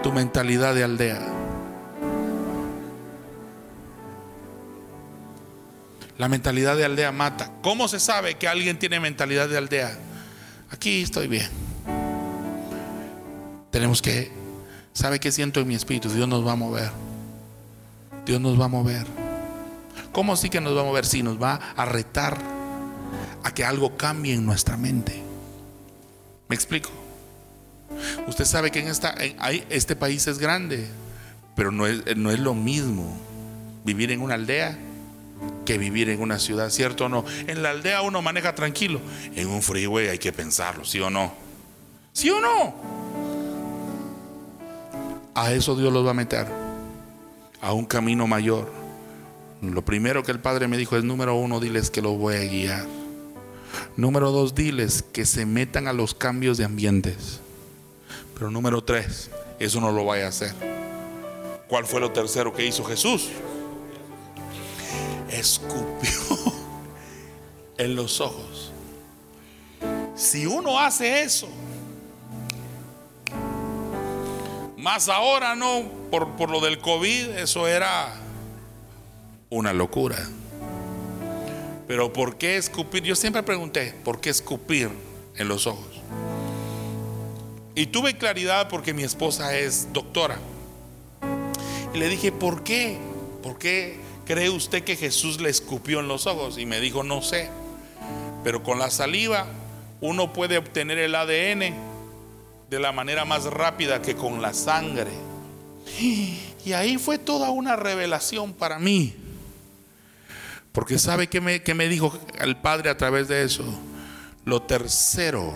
[0.03, 1.21] tu mentalidad de aldea.
[6.19, 7.53] La mentalidad de aldea mata.
[7.63, 9.97] ¿Cómo se sabe que alguien tiene mentalidad de aldea?
[10.71, 11.49] Aquí estoy bien.
[13.71, 14.33] Tenemos que,
[14.93, 16.09] ¿sabe qué siento en mi espíritu?
[16.09, 17.04] Dios nos va a mover.
[18.27, 19.07] Dios nos va a mover.
[20.13, 21.07] ¿Cómo sí que nos va a mover?
[21.07, 22.39] Si nos va a retar
[23.43, 25.23] a que algo cambie en nuestra mente.
[26.49, 26.91] ¿Me explico?
[28.27, 29.15] Usted sabe que en esta,
[29.71, 30.89] este país es grande,
[31.55, 33.17] pero no es, no es lo mismo
[33.85, 34.79] vivir en una aldea
[35.67, 37.25] que vivir en una ciudad, ¿cierto o no?
[37.47, 39.01] En la aldea uno maneja tranquilo,
[39.35, 41.35] en un freeway hay que pensarlo, ¿sí o no?
[42.13, 42.75] ¿Sí o no?
[45.35, 46.47] A eso Dios los va a meter,
[47.65, 48.71] a un camino mayor.
[49.63, 52.45] Lo primero que el Padre me dijo es, número uno, diles que los voy a
[52.45, 52.87] guiar.
[53.97, 57.41] Número dos, diles que se metan a los cambios de ambientes.
[58.35, 60.53] Pero número tres, eso no lo vaya a hacer.
[61.67, 63.31] ¿Cuál fue lo tercero que hizo Jesús?
[65.31, 66.11] escupió
[67.79, 68.73] en los ojos.
[70.15, 71.49] Si uno hace eso,
[74.85, 78.15] más ahora no, por, por lo del COVID, eso era
[79.49, 80.19] una locura.
[81.89, 83.03] Pero ¿por qué escupir?
[83.03, 84.91] Yo siempre pregunté, ¿por qué escupir
[85.37, 86.03] en los ojos?
[87.75, 90.37] Y tuve claridad porque mi esposa es doctora.
[91.95, 92.99] Y le dije, ¿por qué?
[93.43, 96.59] ¿Por qué ¿cree usted que Jesús le escupió en los ojos?
[96.59, 97.49] Y me dijo, no sé.
[98.45, 99.47] Pero con la saliva
[100.03, 101.94] uno puede obtener el ADN
[102.71, 105.11] de la manera más rápida que con la sangre.
[106.01, 109.15] Y ahí fue toda una revelación para mí.
[110.73, 113.65] Porque sabe que me, me dijo el Padre a través de eso.
[114.45, 115.55] Lo tercero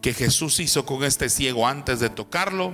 [0.00, 2.72] que Jesús hizo con este ciego antes de tocarlo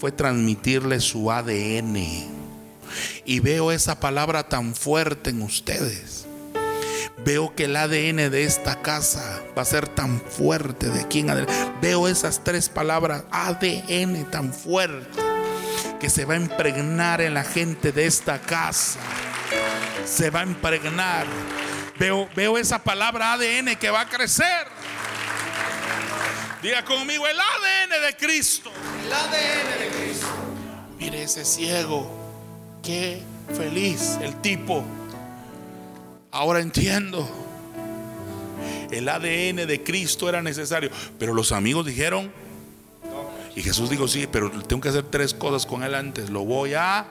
[0.00, 1.96] fue transmitirle su ADN.
[3.24, 6.21] Y veo esa palabra tan fuerte en ustedes.
[7.24, 11.30] Veo que el ADN de esta casa va a ser tan fuerte de aquí en
[11.30, 11.54] adelante.
[11.80, 15.20] Veo esas tres palabras, ADN tan fuerte,
[16.00, 18.98] que se va a impregnar en la gente de esta casa.
[20.04, 21.26] Se va a impregnar.
[21.98, 24.66] Veo, veo esa palabra ADN que va a crecer.
[26.62, 28.70] Diga conmigo el ADN de Cristo.
[29.04, 30.26] El ADN de Cristo.
[30.98, 32.22] Mire ese ciego
[32.82, 33.22] Qué
[33.56, 34.84] feliz el tipo.
[36.32, 37.28] Ahora entiendo.
[38.90, 40.90] El ADN de Cristo era necesario.
[41.18, 42.32] Pero los amigos dijeron.
[43.54, 46.30] Y Jesús dijo, sí, pero tengo que hacer tres cosas con él antes.
[46.30, 47.06] Lo voy a...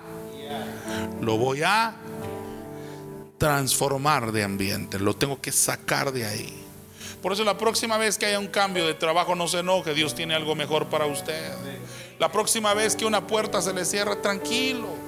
[1.22, 1.96] Lo voy a
[3.38, 4.98] transformar de ambiente.
[4.98, 6.58] Lo tengo que sacar de ahí.
[7.22, 9.94] Por eso la próxima vez que haya un cambio de trabajo, no se enoje.
[9.94, 11.54] Dios tiene algo mejor para usted.
[12.18, 15.01] La próxima vez que una puerta se le cierra, tranquilo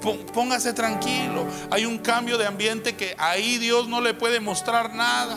[0.00, 1.46] póngase tranquilo.
[1.70, 5.36] Hay un cambio de ambiente que ahí Dios no le puede mostrar nada.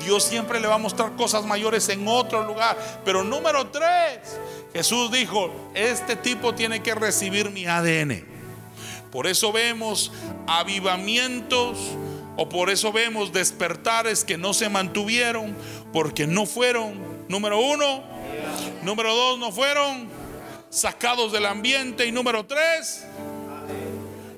[0.00, 2.76] Dios siempre le va a mostrar cosas mayores en otro lugar.
[3.04, 4.38] Pero número tres,
[4.72, 8.24] Jesús dijo, este tipo tiene que recibir mi ADN.
[9.10, 10.12] Por eso vemos
[10.46, 11.78] avivamientos
[12.36, 15.56] o por eso vemos despertares que no se mantuvieron
[15.92, 18.04] porque no fueron, número uno,
[18.82, 20.08] número dos, no fueron
[20.68, 23.06] sacados del ambiente y número tres,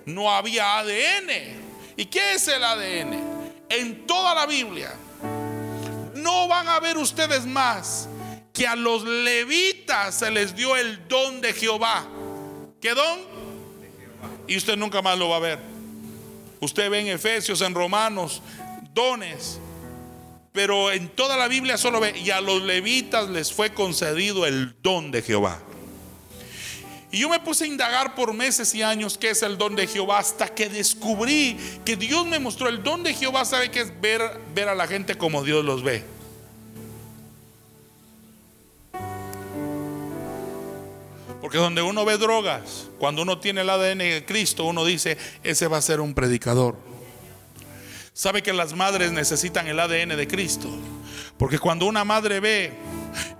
[0.08, 1.30] no había ADN.
[1.96, 3.18] ¿Y qué es el ADN?
[3.68, 4.92] En toda la Biblia
[6.14, 8.08] no van a ver ustedes más
[8.52, 12.06] que a los levitas se les dio el don de Jehová.
[12.80, 13.20] ¿Qué don?
[14.46, 15.58] Y usted nunca más lo va a ver.
[16.60, 18.42] Usted ve en Efesios, en Romanos,
[18.94, 19.60] dones.
[20.52, 24.74] Pero en toda la Biblia solo ve, y a los levitas les fue concedido el
[24.82, 25.60] don de Jehová.
[27.10, 29.86] Y yo me puse a indagar por meses y años qué es el don de
[29.86, 34.00] Jehová hasta que descubrí que Dios me mostró el don de Jehová, sabe que es
[34.00, 34.20] ver,
[34.54, 36.04] ver a la gente como Dios los ve.
[41.40, 45.66] Porque donde uno ve drogas, cuando uno tiene el ADN de Cristo, uno dice, ese
[45.66, 46.76] va a ser un predicador.
[48.12, 50.68] Sabe que las madres necesitan el ADN de Cristo.
[51.38, 52.72] Porque cuando una madre ve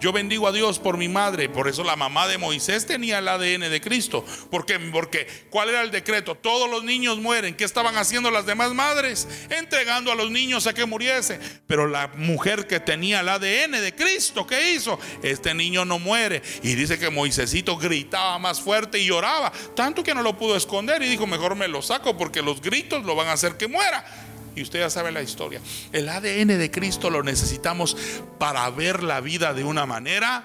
[0.01, 1.49] yo bendigo a Dios por mi madre.
[1.49, 4.25] Por eso la mamá de Moisés tenía el ADN de Cristo.
[4.51, 4.79] ¿Por qué?
[4.79, 6.35] Porque ¿cuál era el decreto?
[6.35, 7.55] Todos los niños mueren.
[7.55, 9.29] ¿Qué estaban haciendo las demás madres?
[9.51, 11.41] Entregando a los niños a que muriese.
[11.67, 14.99] Pero la mujer que tenía el ADN de Cristo, ¿qué hizo?
[15.23, 16.43] Este niño no muere.
[16.63, 19.53] Y dice que Moisésito gritaba más fuerte y lloraba.
[19.75, 23.05] Tanto que no lo pudo esconder y dijo, mejor me lo saco porque los gritos
[23.05, 24.28] lo van a hacer que muera.
[24.55, 25.61] Y usted ya sabe la historia.
[25.93, 27.97] El ADN de Cristo lo necesitamos
[28.39, 30.45] para ver la vida de una manera.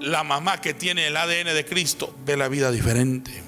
[0.00, 3.46] La mamá que tiene el ADN de Cristo ve la vida diferente.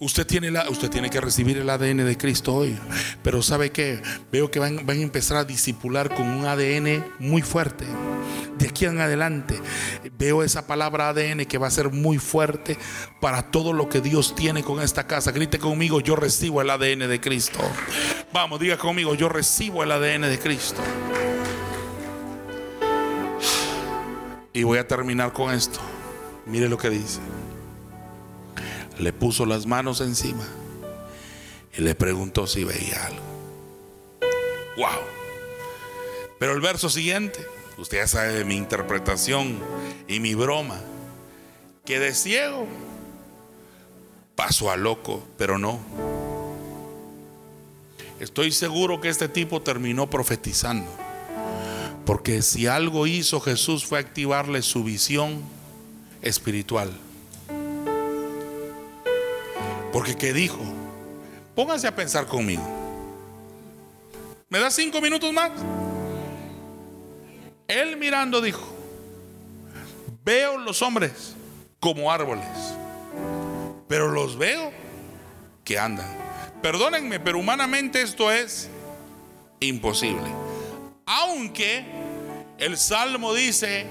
[0.00, 2.78] Usted tiene, la, usted tiene que recibir el ADN de Cristo hoy.
[3.22, 4.00] Pero ¿sabe qué?
[4.30, 7.84] Veo que van, van a empezar a disipular con un ADN muy fuerte.
[8.58, 9.60] De aquí en adelante
[10.18, 12.76] veo esa palabra ADN que va a ser muy fuerte
[13.20, 15.30] para todo lo que Dios tiene con esta casa.
[15.32, 17.60] Grite conmigo, yo recibo el ADN de Cristo.
[18.32, 20.82] Vamos, diga conmigo, yo recibo el ADN de Cristo.
[24.52, 25.78] Y voy a terminar con esto.
[26.46, 27.20] Mire lo que dice
[28.98, 30.44] le puso las manos encima
[31.76, 33.22] y le preguntó si veía algo.
[34.76, 35.00] Wow.
[36.38, 37.46] Pero el verso siguiente,
[37.78, 39.58] usted ya sabe de mi interpretación
[40.06, 40.78] y mi broma,
[41.84, 42.66] que de ciego
[44.34, 45.78] pasó a loco, pero no.
[48.20, 50.90] Estoy seguro que este tipo terminó profetizando.
[52.04, 55.42] Porque si algo hizo Jesús fue activarle su visión
[56.20, 56.90] espiritual.
[59.92, 60.58] Porque ¿qué dijo?
[61.54, 62.62] Pónganse a pensar conmigo.
[64.48, 65.52] ¿Me da cinco minutos más?
[67.68, 68.66] Él mirando dijo,
[70.24, 71.36] veo los hombres
[71.78, 72.48] como árboles,
[73.86, 74.72] pero los veo
[75.64, 76.08] que andan.
[76.62, 78.70] Perdónenme, pero humanamente esto es
[79.60, 80.24] imposible.
[81.04, 81.84] Aunque
[82.56, 83.86] el Salmo dice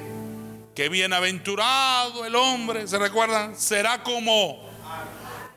[0.74, 3.56] que bienaventurado el hombre, ¿se recuerdan?
[3.56, 4.60] Será como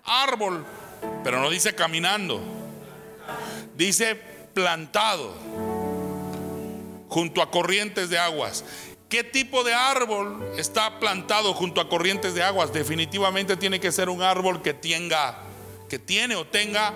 [0.04, 0.66] árbol,
[1.24, 2.38] pero no dice caminando.
[3.74, 4.14] Dice
[4.52, 5.69] plantado
[7.10, 8.64] junto a corrientes de aguas.
[9.10, 12.72] ¿Qué tipo de árbol está plantado junto a corrientes de aguas?
[12.72, 15.42] Definitivamente tiene que ser un árbol que tenga,
[15.88, 16.94] que tiene o tenga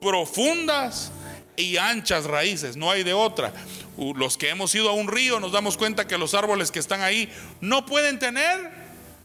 [0.00, 1.10] profundas
[1.56, 3.52] y anchas raíces, no hay de otra.
[3.96, 7.02] Los que hemos ido a un río nos damos cuenta que los árboles que están
[7.02, 7.28] ahí
[7.60, 8.70] no pueden tener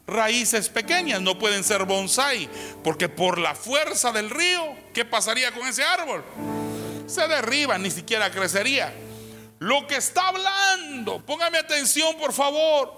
[0.08, 2.49] raíces pequeñas, no pueden ser bonsai,
[2.84, 6.24] porque por la fuerza del río, ¿qué pasaría con ese árbol?
[7.06, 8.91] Se derriba, ni siquiera crecería.
[9.62, 12.95] Lo que está hablando, póngame atención por favor,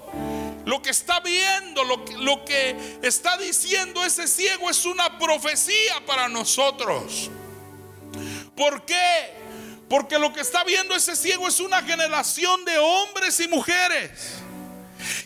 [0.64, 6.06] lo que está viendo, lo que, lo que está diciendo ese ciego es una profecía
[6.06, 7.30] para nosotros.
[8.56, 9.34] ¿Por qué?
[9.90, 14.36] Porque lo que está viendo ese ciego es una generación de hombres y mujeres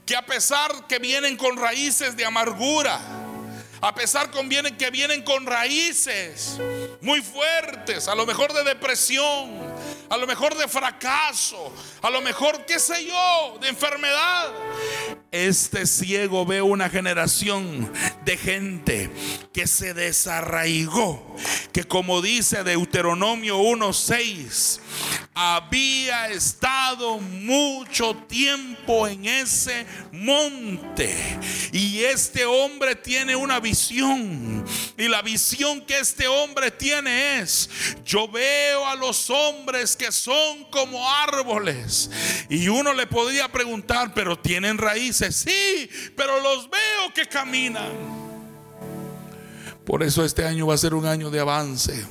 [0.08, 3.00] que a pesar que vienen con raíces de amargura,
[3.80, 6.58] a pesar que vienen con raíces
[7.00, 9.77] muy fuertes, a lo mejor de depresión,
[10.10, 14.52] a lo mejor de fracaso, a lo mejor, qué sé yo, de enfermedad.
[15.32, 17.92] Este ciego ve una generación
[18.24, 19.10] de gente
[19.54, 21.36] que se desarraigó,
[21.74, 24.80] que como dice Deuteronomio 1.6,
[25.40, 31.16] había estado mucho tiempo en ese monte.
[31.72, 34.66] Y este hombre tiene una visión.
[34.98, 37.70] Y la visión que este hombre tiene es,
[38.04, 42.10] yo veo a los hombres que son como árboles.
[42.50, 45.36] Y uno le podría preguntar, pero tienen raíces.
[45.36, 47.92] Sí, pero los veo que caminan.
[49.86, 52.08] Por eso este año va a ser un año de avance.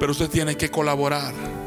[0.00, 1.57] Pero usted tiene que colaborar.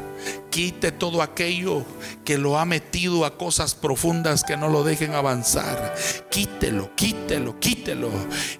[0.52, 1.82] Quite todo aquello
[2.26, 5.94] que lo ha metido a cosas profundas que no lo dejen avanzar.
[6.30, 8.10] Quítelo, quítelo, quítelo.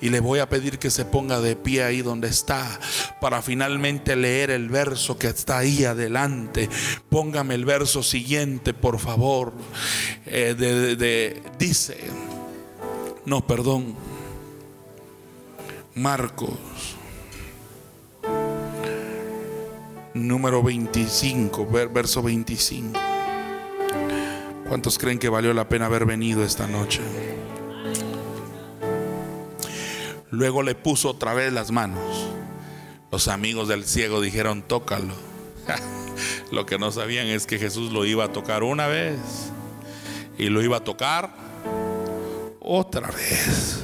[0.01, 2.81] Y le voy a pedir que se ponga de pie ahí donde está
[3.21, 6.71] para finalmente leer el verso que está ahí adelante.
[7.11, 9.53] Póngame el verso siguiente, por favor.
[10.25, 11.99] Eh, dice,
[13.27, 13.95] no, perdón.
[15.95, 16.53] Marcos
[20.15, 22.99] número 25, verso 25.
[24.69, 27.01] ¿Cuántos creen que valió la pena haber venido esta noche?
[30.31, 32.27] Luego le puso otra vez las manos.
[33.11, 35.15] Los amigos del ciego dijeron, tócalo.
[36.51, 39.19] lo que no sabían es que Jesús lo iba a tocar una vez
[40.39, 41.35] y lo iba a tocar
[42.61, 43.83] otra vez.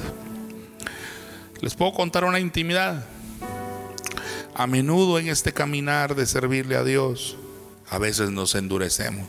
[1.61, 3.05] Les puedo contar una intimidad.
[4.55, 7.37] A menudo en este caminar de servirle a Dios,
[7.89, 9.27] a veces nos endurecemos.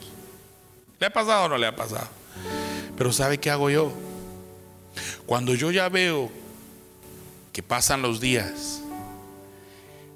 [0.98, 2.08] ¿Le ha pasado o no le ha pasado?
[2.96, 3.92] Pero ¿sabe qué hago yo?
[5.26, 6.30] Cuando yo ya veo
[7.52, 8.82] que pasan los días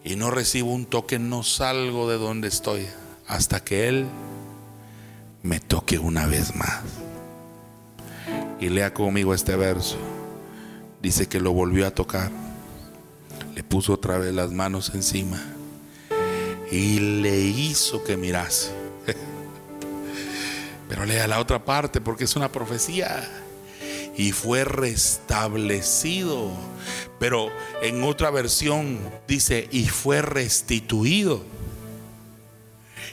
[0.05, 2.87] y no recibo un toque, no salgo de donde estoy
[3.27, 4.07] hasta que Él
[5.43, 6.83] me toque una vez más.
[8.61, 9.97] Y lea conmigo este verso.
[11.01, 12.31] Dice que lo volvió a tocar.
[13.55, 15.43] Le puso otra vez las manos encima.
[16.71, 18.73] Y le hizo que mirase.
[20.89, 23.29] Pero lea la otra parte porque es una profecía.
[24.17, 26.51] Y fue restablecido.
[27.19, 27.51] Pero
[27.83, 28.99] en otra versión
[29.29, 31.43] dice, y fue restituido.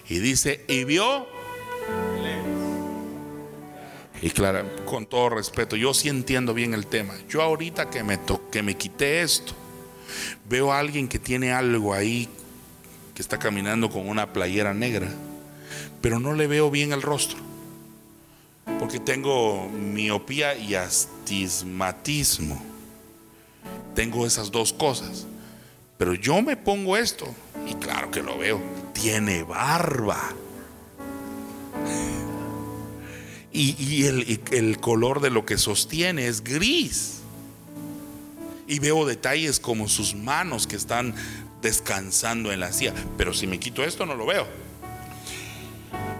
[0.10, 1.28] Y dice, y vio
[4.22, 7.16] y claro, con todo respeto, yo sí entiendo bien el tema.
[7.28, 8.20] Yo ahorita que me,
[8.52, 9.54] que me quité esto,
[10.50, 12.30] veo a alguien que tiene algo ahí,
[13.16, 15.10] que está caminando con una playera negra,
[16.02, 17.40] pero no le veo bien el rostro.
[18.80, 22.62] Porque tengo miopía y astigmatismo.
[23.96, 25.28] Tengo esas dos cosas.
[25.98, 27.28] Pero yo me pongo esto
[27.68, 28.60] y claro que lo veo.
[28.94, 30.20] Tiene barba
[33.54, 37.21] y, el, color de lo que sostiene es gris.
[38.72, 41.14] Y veo detalles como sus manos que están
[41.62, 42.94] descansando en la silla.
[43.18, 44.48] Pero si me quito esto no lo veo.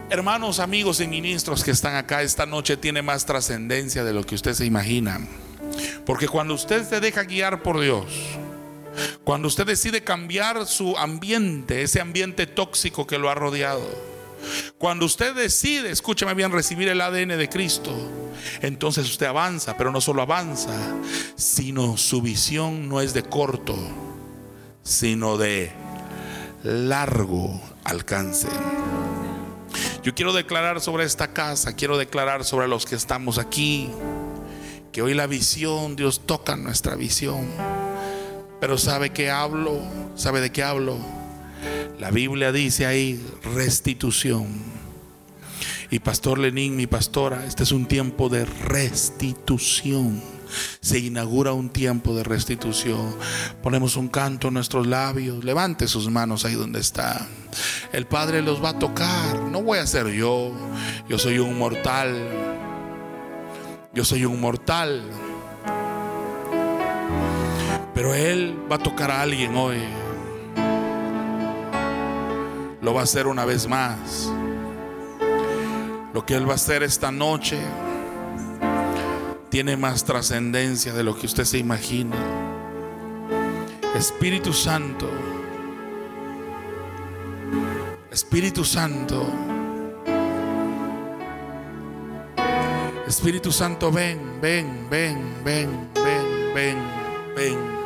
[0.10, 4.36] Hermanos, amigos y ministros que están acá esta noche tiene más trascendencia de lo que
[4.36, 5.26] usted se imagina.
[6.06, 8.08] Porque cuando usted se deja guiar por Dios,
[9.24, 13.88] cuando usted decide cambiar su ambiente, ese ambiente tóxico que lo ha rodeado,
[14.78, 17.92] cuando usted decide, escúchame bien, recibir el ADN de Cristo,
[18.62, 20.72] entonces usted avanza, pero no solo avanza,
[21.36, 23.76] sino su visión no es de corto,
[24.84, 25.72] sino de
[26.64, 28.48] largo alcance.
[30.04, 33.90] Yo quiero declarar sobre esta casa, quiero declarar sobre los que estamos aquí,
[34.92, 37.48] que hoy la visión, Dios toca nuestra visión.
[38.60, 39.80] Pero ¿sabe qué hablo?
[40.16, 41.21] ¿Sabe de qué hablo?
[42.00, 43.24] La Biblia dice ahí
[43.56, 44.48] restitución.
[45.92, 50.22] Y Pastor Lenín, mi pastora, este es un tiempo de restitución.
[50.80, 53.16] Se inaugura un tiempo de restitución.
[53.62, 55.44] Ponemos un canto en nuestros labios.
[55.44, 57.28] Levante sus manos ahí donde está.
[57.92, 59.42] El Padre los va a tocar.
[59.52, 60.54] No voy a ser yo.
[61.08, 62.16] Yo soy un mortal.
[63.94, 65.04] Yo soy un mortal.
[67.94, 69.78] Pero Él va a tocar a alguien hoy
[72.82, 74.32] lo va a hacer una vez más.
[76.14, 77.60] Lo que Él va a hacer esta noche
[79.50, 82.16] tiene más trascendencia de lo que usted se imagina.
[83.96, 85.10] Espíritu Santo,
[88.10, 89.28] Espíritu Santo,
[93.06, 96.78] Espíritu Santo, ven, ven, ven, ven, ven, ven,
[97.36, 97.81] ven.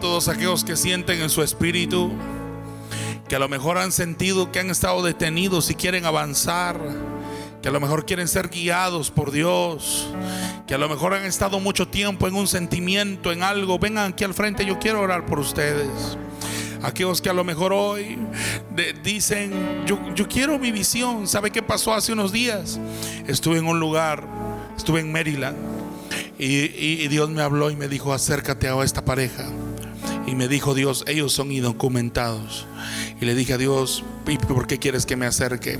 [0.00, 2.12] Todos aquellos que sienten en su espíritu
[3.28, 6.78] que a lo mejor han sentido que han estado detenidos y quieren avanzar,
[7.60, 10.08] que a lo mejor quieren ser guiados por Dios,
[10.66, 14.22] que a lo mejor han estado mucho tiempo en un sentimiento, en algo, vengan aquí
[14.22, 16.16] al frente, yo quiero orar por ustedes.
[16.82, 18.18] Aquellos que a lo mejor hoy
[19.02, 19.52] dicen,
[19.86, 21.26] yo, yo quiero mi visión.
[21.26, 22.78] ¿Sabe qué pasó hace unos días?
[23.26, 24.22] Estuve en un lugar,
[24.76, 25.56] estuve en Maryland.
[26.38, 29.46] Y, Dios me habló y me dijo, acércate a esta pareja.
[30.26, 32.66] Y me dijo Dios, ellos son indocumentados.
[33.20, 35.78] Y le dije a Dios, ¿y por qué quieres que me acerque?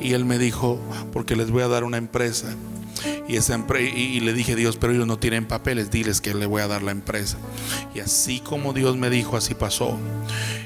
[0.00, 0.80] Y él me dijo,
[1.12, 2.54] porque les voy a dar una empresa.
[3.28, 6.46] Y, esa y, y le dije Dios, pero ellos no tienen papeles, diles que le
[6.46, 7.38] voy a dar la empresa.
[7.94, 9.98] Y así como Dios me dijo, así pasó.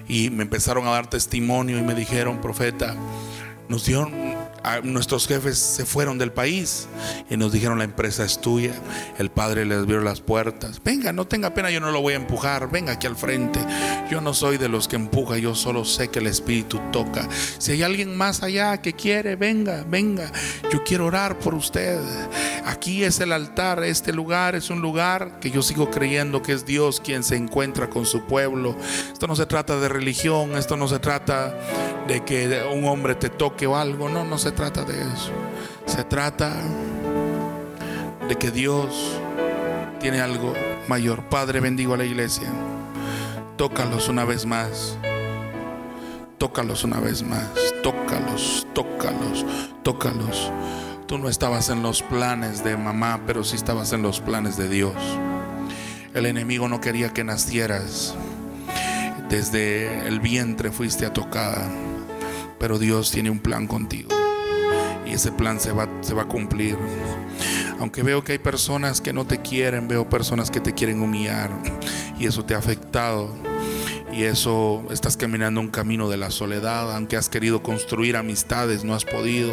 [0.09, 2.97] Y me empezaron a dar testimonio y me dijeron, profeta,
[3.69, 4.13] nos dieron,
[4.85, 6.89] nuestros jefes se fueron del país
[7.29, 8.73] y nos dijeron la empresa es tuya.
[9.19, 10.81] El padre les abrió las puertas.
[10.85, 12.71] Venga, no tenga pena, yo no lo voy a empujar.
[12.71, 13.61] Venga aquí al frente.
[14.11, 17.29] Yo no soy de los que empuja, yo solo sé que el Espíritu toca.
[17.59, 20.31] Si hay alguien más allá que quiere, venga, venga.
[20.73, 21.99] Yo quiero orar por usted.
[22.65, 26.65] Aquí es el altar, este lugar es un lugar que yo sigo creyendo que es
[26.65, 28.77] Dios quien se encuentra con su pueblo.
[29.13, 31.55] Esto no se trata de religión, esto no se trata
[32.07, 35.33] de que un hombre te toque o algo, no, no se trata de eso.
[35.87, 36.53] Se trata
[38.29, 39.19] de que Dios
[40.01, 40.55] tiene algo
[40.89, 41.29] mayor.
[41.29, 42.49] Padre, bendigo a la iglesia.
[43.57, 44.97] Tócalos una vez más.
[46.39, 47.49] Tócalos una vez más.
[47.83, 49.47] Tócalos, tócalos,
[49.83, 50.51] tócalos.
[51.07, 54.69] Tú no estabas en los planes de mamá, pero sí estabas en los planes de
[54.69, 54.95] Dios.
[56.15, 58.15] El enemigo no quería que nacieras.
[59.29, 61.69] Desde el vientre fuiste a tocada,
[62.59, 64.22] pero Dios tiene un plan contigo.
[65.13, 66.77] Ese plan se va, se va a cumplir.
[67.79, 71.51] Aunque veo que hay personas que no te quieren, veo personas que te quieren humillar.
[72.19, 73.35] Y eso te ha afectado.
[74.13, 76.95] Y eso estás caminando un camino de la soledad.
[76.95, 79.53] Aunque has querido construir amistades, no has podido.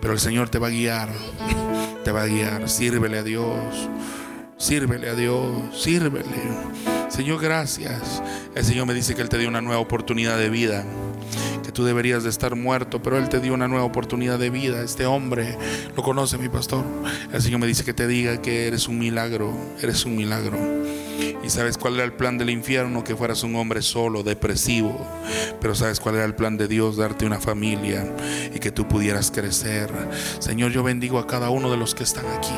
[0.00, 1.08] Pero el Señor te va a guiar.
[2.04, 2.68] Te va a guiar.
[2.68, 3.88] Sírvele a Dios.
[4.56, 5.42] Sírvele a Dios.
[5.76, 6.24] Sírvele.
[7.08, 8.22] Señor, gracias.
[8.54, 10.84] El Señor me dice que Él te dio una nueva oportunidad de vida
[11.72, 14.82] tú deberías de estar muerto, pero Él te dio una nueva oportunidad de vida.
[14.82, 15.56] Este hombre
[15.96, 16.84] lo conoce mi pastor.
[17.32, 20.58] El Señor me dice que te diga que eres un milagro, eres un milagro.
[21.42, 25.06] Y sabes cuál era el plan del infierno, que fueras un hombre solo, depresivo.
[25.60, 28.06] Pero sabes cuál era el plan de Dios, darte una familia
[28.54, 29.90] y que tú pudieras crecer.
[30.38, 32.54] Señor, yo bendigo a cada uno de los que están aquí.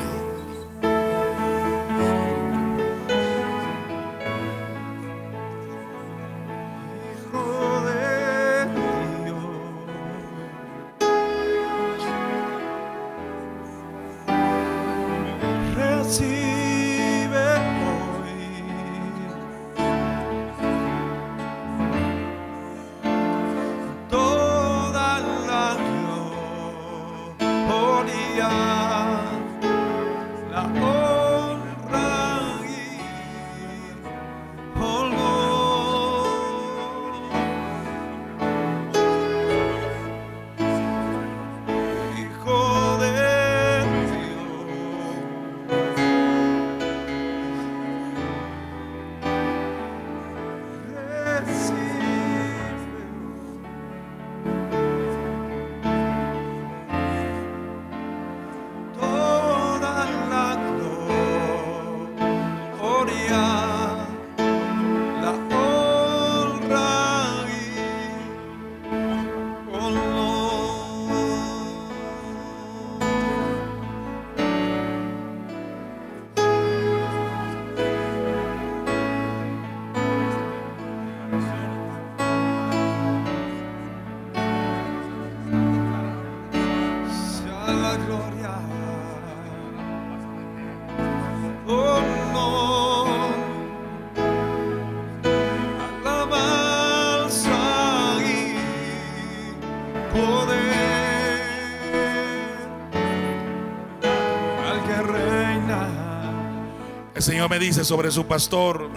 [107.22, 108.90] El Señor me dice sobre su pastor.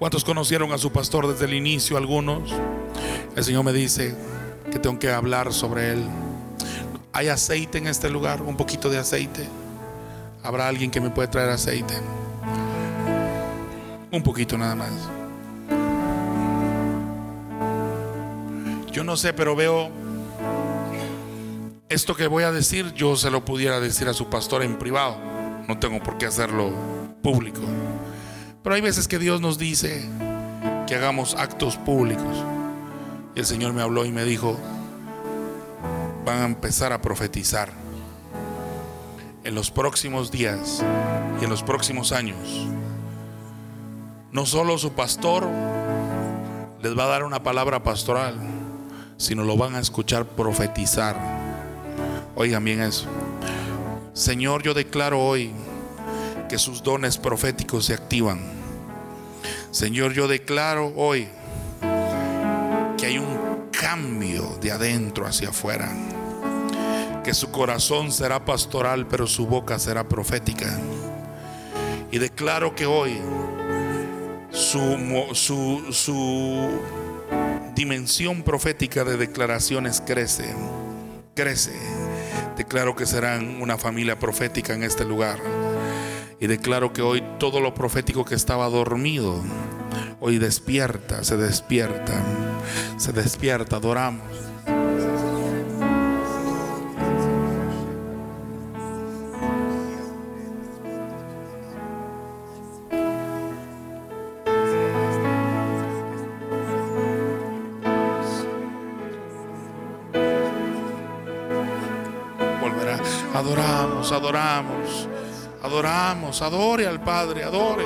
[0.00, 1.96] ¿Cuántos conocieron a su pastor desde el inicio?
[1.96, 2.52] Algunos.
[3.36, 4.16] El Señor me dice
[4.72, 6.04] que tengo que hablar sobre él.
[7.12, 9.48] Hay aceite en este lugar, un poquito de aceite.
[10.42, 11.94] ¿Habrá alguien que me puede traer aceite?
[14.10, 14.90] Un poquito nada más.
[18.90, 19.88] Yo no sé, pero veo
[21.88, 25.33] esto que voy a decir, yo se lo pudiera decir a su pastor en privado
[25.68, 26.72] no tengo por qué hacerlo
[27.22, 27.60] público.
[28.62, 30.08] Pero hay veces que Dios nos dice
[30.86, 32.44] que hagamos actos públicos.
[33.34, 34.58] Y el Señor me habló y me dijo,
[36.24, 37.70] van a empezar a profetizar.
[39.44, 40.82] En los próximos días
[41.40, 42.66] y en los próximos años,
[44.32, 45.46] no solo su pastor
[46.82, 48.34] les va a dar una palabra pastoral,
[49.16, 51.16] sino lo van a escuchar profetizar.
[52.34, 53.06] Oigan bien eso.
[54.14, 55.50] Señor, yo declaro hoy
[56.48, 58.40] que sus dones proféticos se activan.
[59.72, 61.26] Señor, yo declaro hoy
[62.96, 65.90] que hay un cambio de adentro hacia afuera.
[67.24, 70.78] Que su corazón será pastoral, pero su boca será profética.
[72.12, 73.18] Y declaro que hoy
[74.52, 76.70] su, su, su
[77.74, 80.54] dimensión profética de declaraciones crece,
[81.34, 82.03] crece
[82.56, 85.40] Declaro que serán una familia profética en este lugar.
[86.40, 89.42] Y declaro que hoy todo lo profético que estaba dormido,
[90.20, 92.14] hoy despierta, se despierta,
[92.96, 94.43] se despierta, adoramos.
[114.14, 115.08] adoramos.
[115.62, 117.84] Adoramos, adore al Padre, adore.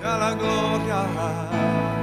[0.00, 2.01] Sea la gloria.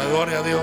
[0.00, 0.61] Gloria a Dios.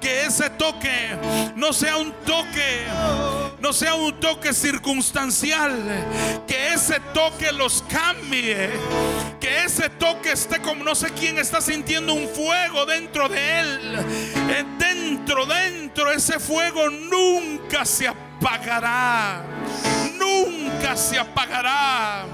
[0.00, 1.16] Que ese toque
[1.56, 2.84] no sea un toque,
[3.60, 5.72] no sea un toque circunstancial.
[6.46, 8.70] Que ese toque los cambie.
[9.40, 14.06] Que ese toque esté como no sé quién está sintiendo un fuego dentro de él.
[14.50, 19.42] Eh, Dentro, dentro, ese fuego nunca se apagará.
[20.18, 22.24] Nunca se apagará.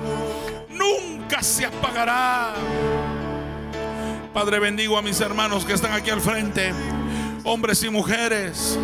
[0.71, 2.55] Nunca se apagará.
[4.39, 6.73] Padre, bendigo a mis hermanos que están aquí al frente,
[7.43, 8.79] hombres y mujeres.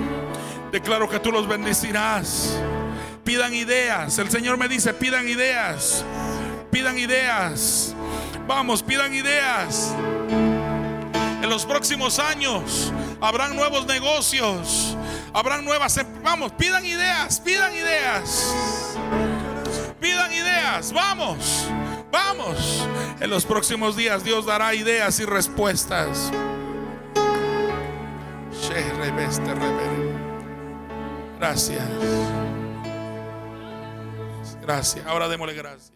[0.72, 2.59] Declaro que tú los bendecirás.
[3.22, 4.18] Pidan ideas.
[4.18, 6.05] El Señor me dice, pidan ideas.
[6.72, 7.94] Pidan ideas.
[8.48, 9.94] Vamos, pidan ideas.
[11.40, 14.97] En los próximos años habrán nuevos negocios.
[15.32, 15.97] Habrán nuevas...
[15.98, 18.97] em- Vamos, pidan ideas, pidan ideas.
[20.01, 21.68] Pidan ideas, vamos,
[22.15, 22.86] vamos.
[23.20, 26.31] En los próximos días Dios dará ideas y respuestas.
[29.55, 30.15] Rebere.
[31.39, 31.82] Gracias.
[34.62, 35.07] Gracias.
[35.07, 35.94] Ahora démosle gracias.